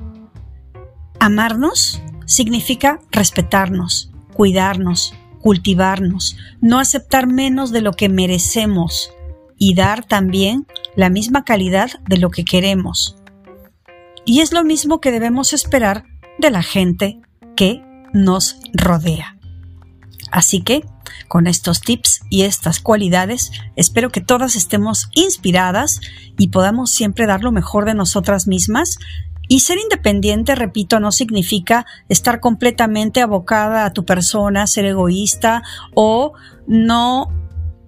Amarnos 1.19 1.99
significa 2.27 2.99
respetarnos, 3.09 4.11
cuidarnos, 4.33 5.15
cultivarnos, 5.41 6.37
no 6.61 6.77
aceptar 6.77 7.25
menos 7.25 7.71
de 7.71 7.81
lo 7.81 7.93
que 7.93 8.09
merecemos 8.09 9.11
y 9.57 9.73
dar 9.73 10.05
también 10.05 10.67
la 10.95 11.09
misma 11.09 11.43
calidad 11.43 11.89
de 12.07 12.17
lo 12.17 12.29
que 12.29 12.45
queremos. 12.45 13.15
Y 14.25 14.41
es 14.41 14.51
lo 14.51 14.63
mismo 14.63 14.99
que 14.99 15.11
debemos 15.11 15.53
esperar 15.53 16.03
de 16.37 16.51
la 16.51 16.61
gente 16.61 17.21
que 17.55 17.81
nos 18.13 18.59
rodea. 18.73 19.36
Así 20.31 20.61
que 20.61 20.83
con 21.27 21.47
estos 21.47 21.81
tips 21.81 22.21
y 22.29 22.43
estas 22.43 22.79
cualidades, 22.79 23.51
espero 23.75 24.09
que 24.09 24.21
todas 24.21 24.55
estemos 24.55 25.09
inspiradas 25.13 25.99
y 26.37 26.49
podamos 26.49 26.91
siempre 26.91 27.25
dar 27.25 27.43
lo 27.43 27.51
mejor 27.51 27.85
de 27.85 27.95
nosotras 27.95 28.47
mismas. 28.47 28.97
Y 29.49 29.61
ser 29.61 29.77
independiente, 29.79 30.55
repito, 30.55 30.99
no 30.99 31.11
significa 31.11 31.85
estar 32.09 32.41
completamente 32.41 33.21
abocada 33.21 33.85
a 33.85 33.93
tu 33.93 34.03
persona, 34.03 34.67
ser 34.67 34.85
egoísta 34.85 35.63
o 35.93 36.33
no 36.67 37.29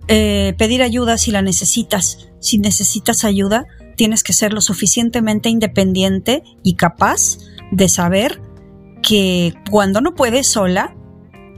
eh, 0.08 0.56
pedir 0.58 0.82
ayuda 0.82 1.18
si 1.18 1.32
la 1.32 1.42
necesitas. 1.42 2.30
Si 2.40 2.58
necesitas 2.60 3.26
ayuda, 3.26 3.66
tienes 3.98 4.24
que 4.24 4.32
ser 4.32 4.54
lo 4.54 4.62
suficientemente 4.62 5.50
independiente 5.50 6.44
y 6.64 6.76
capaz 6.76 7.38
de 7.72 7.90
saber 7.90 8.42
que 9.02 9.54
cuando 9.70 10.00
no 10.00 10.16
puedes 10.16 10.48
sola, 10.48 10.96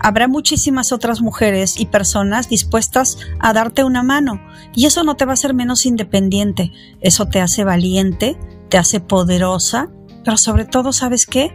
habrá 0.01 0.27
muchísimas 0.27 0.91
otras 0.91 1.21
mujeres 1.21 1.79
y 1.79 1.85
personas 1.85 2.49
dispuestas 2.49 3.17
a 3.39 3.53
darte 3.53 3.83
una 3.83 4.03
mano. 4.03 4.41
Y 4.75 4.85
eso 4.85 5.03
no 5.03 5.15
te 5.15 5.25
va 5.25 5.31
a 5.31 5.33
hacer 5.33 5.53
menos 5.53 5.85
independiente, 5.85 6.71
eso 7.01 7.27
te 7.27 7.39
hace 7.39 7.63
valiente, 7.63 8.37
te 8.69 8.77
hace 8.77 8.99
poderosa, 8.99 9.89
pero 10.23 10.37
sobre 10.37 10.65
todo, 10.65 10.93
¿sabes 10.93 11.25
qué? 11.25 11.51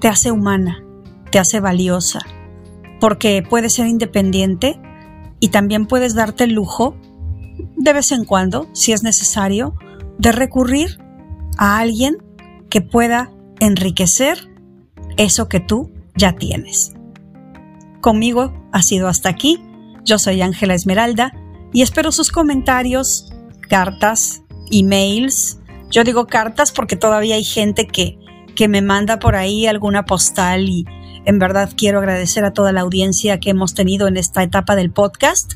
Te 0.00 0.08
hace 0.08 0.30
humana, 0.30 0.84
te 1.30 1.38
hace 1.38 1.60
valiosa, 1.60 2.20
porque 3.00 3.42
puedes 3.48 3.74
ser 3.74 3.86
independiente 3.86 4.80
y 5.38 5.48
también 5.48 5.86
puedes 5.86 6.14
darte 6.14 6.44
el 6.44 6.52
lujo, 6.52 6.96
de 7.76 7.92
vez 7.92 8.12
en 8.12 8.24
cuando, 8.24 8.68
si 8.72 8.92
es 8.92 9.02
necesario, 9.02 9.74
de 10.18 10.32
recurrir 10.32 10.98
a 11.56 11.78
alguien 11.78 12.18
que 12.68 12.82
pueda 12.82 13.30
enriquecer 13.58 14.50
eso 15.16 15.48
que 15.48 15.60
tú 15.60 15.90
ya 16.14 16.36
tienes. 16.36 16.94
Conmigo 18.00 18.52
ha 18.72 18.82
sido 18.82 19.08
hasta 19.08 19.28
aquí. 19.28 19.62
Yo 20.04 20.18
soy 20.18 20.40
Ángela 20.40 20.74
Esmeralda 20.74 21.32
y 21.72 21.82
espero 21.82 22.12
sus 22.12 22.30
comentarios, 22.30 23.32
cartas, 23.68 24.42
emails. 24.70 25.58
Yo 25.90 26.04
digo 26.04 26.26
cartas 26.26 26.72
porque 26.72 26.96
todavía 26.96 27.34
hay 27.34 27.44
gente 27.44 27.86
que, 27.86 28.18
que 28.56 28.68
me 28.68 28.80
manda 28.80 29.18
por 29.18 29.36
ahí 29.36 29.66
alguna 29.66 30.04
postal 30.04 30.68
y 30.68 30.86
en 31.26 31.38
verdad 31.38 31.70
quiero 31.76 31.98
agradecer 31.98 32.44
a 32.44 32.52
toda 32.52 32.72
la 32.72 32.80
audiencia 32.80 33.38
que 33.38 33.50
hemos 33.50 33.74
tenido 33.74 34.08
en 34.08 34.16
esta 34.16 34.42
etapa 34.42 34.76
del 34.76 34.90
podcast. 34.90 35.52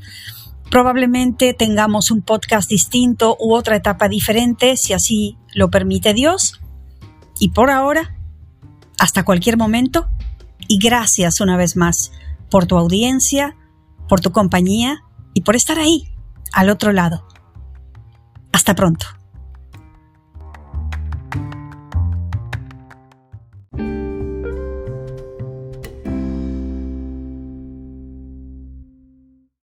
Probablemente 0.70 1.54
tengamos 1.54 2.10
un 2.10 2.20
podcast 2.20 2.68
distinto 2.68 3.36
u 3.40 3.54
otra 3.54 3.76
etapa 3.76 4.08
diferente, 4.08 4.76
si 4.76 4.92
así 4.92 5.38
lo 5.54 5.70
permite 5.70 6.12
Dios. 6.12 6.60
Y 7.38 7.50
por 7.50 7.70
ahora, 7.70 8.16
hasta 8.98 9.24
cualquier 9.24 9.56
momento, 9.56 10.08
y 10.68 10.78
gracias 10.78 11.40
una 11.40 11.56
vez 11.56 11.76
más 11.76 12.12
por 12.54 12.66
tu 12.66 12.78
audiencia, 12.78 13.56
por 14.08 14.20
tu 14.20 14.30
compañía 14.30 15.02
y 15.32 15.40
por 15.40 15.56
estar 15.56 15.80
ahí, 15.80 16.14
al 16.52 16.70
otro 16.70 16.92
lado. 16.92 17.26
Hasta 18.52 18.76
pronto. 18.76 19.06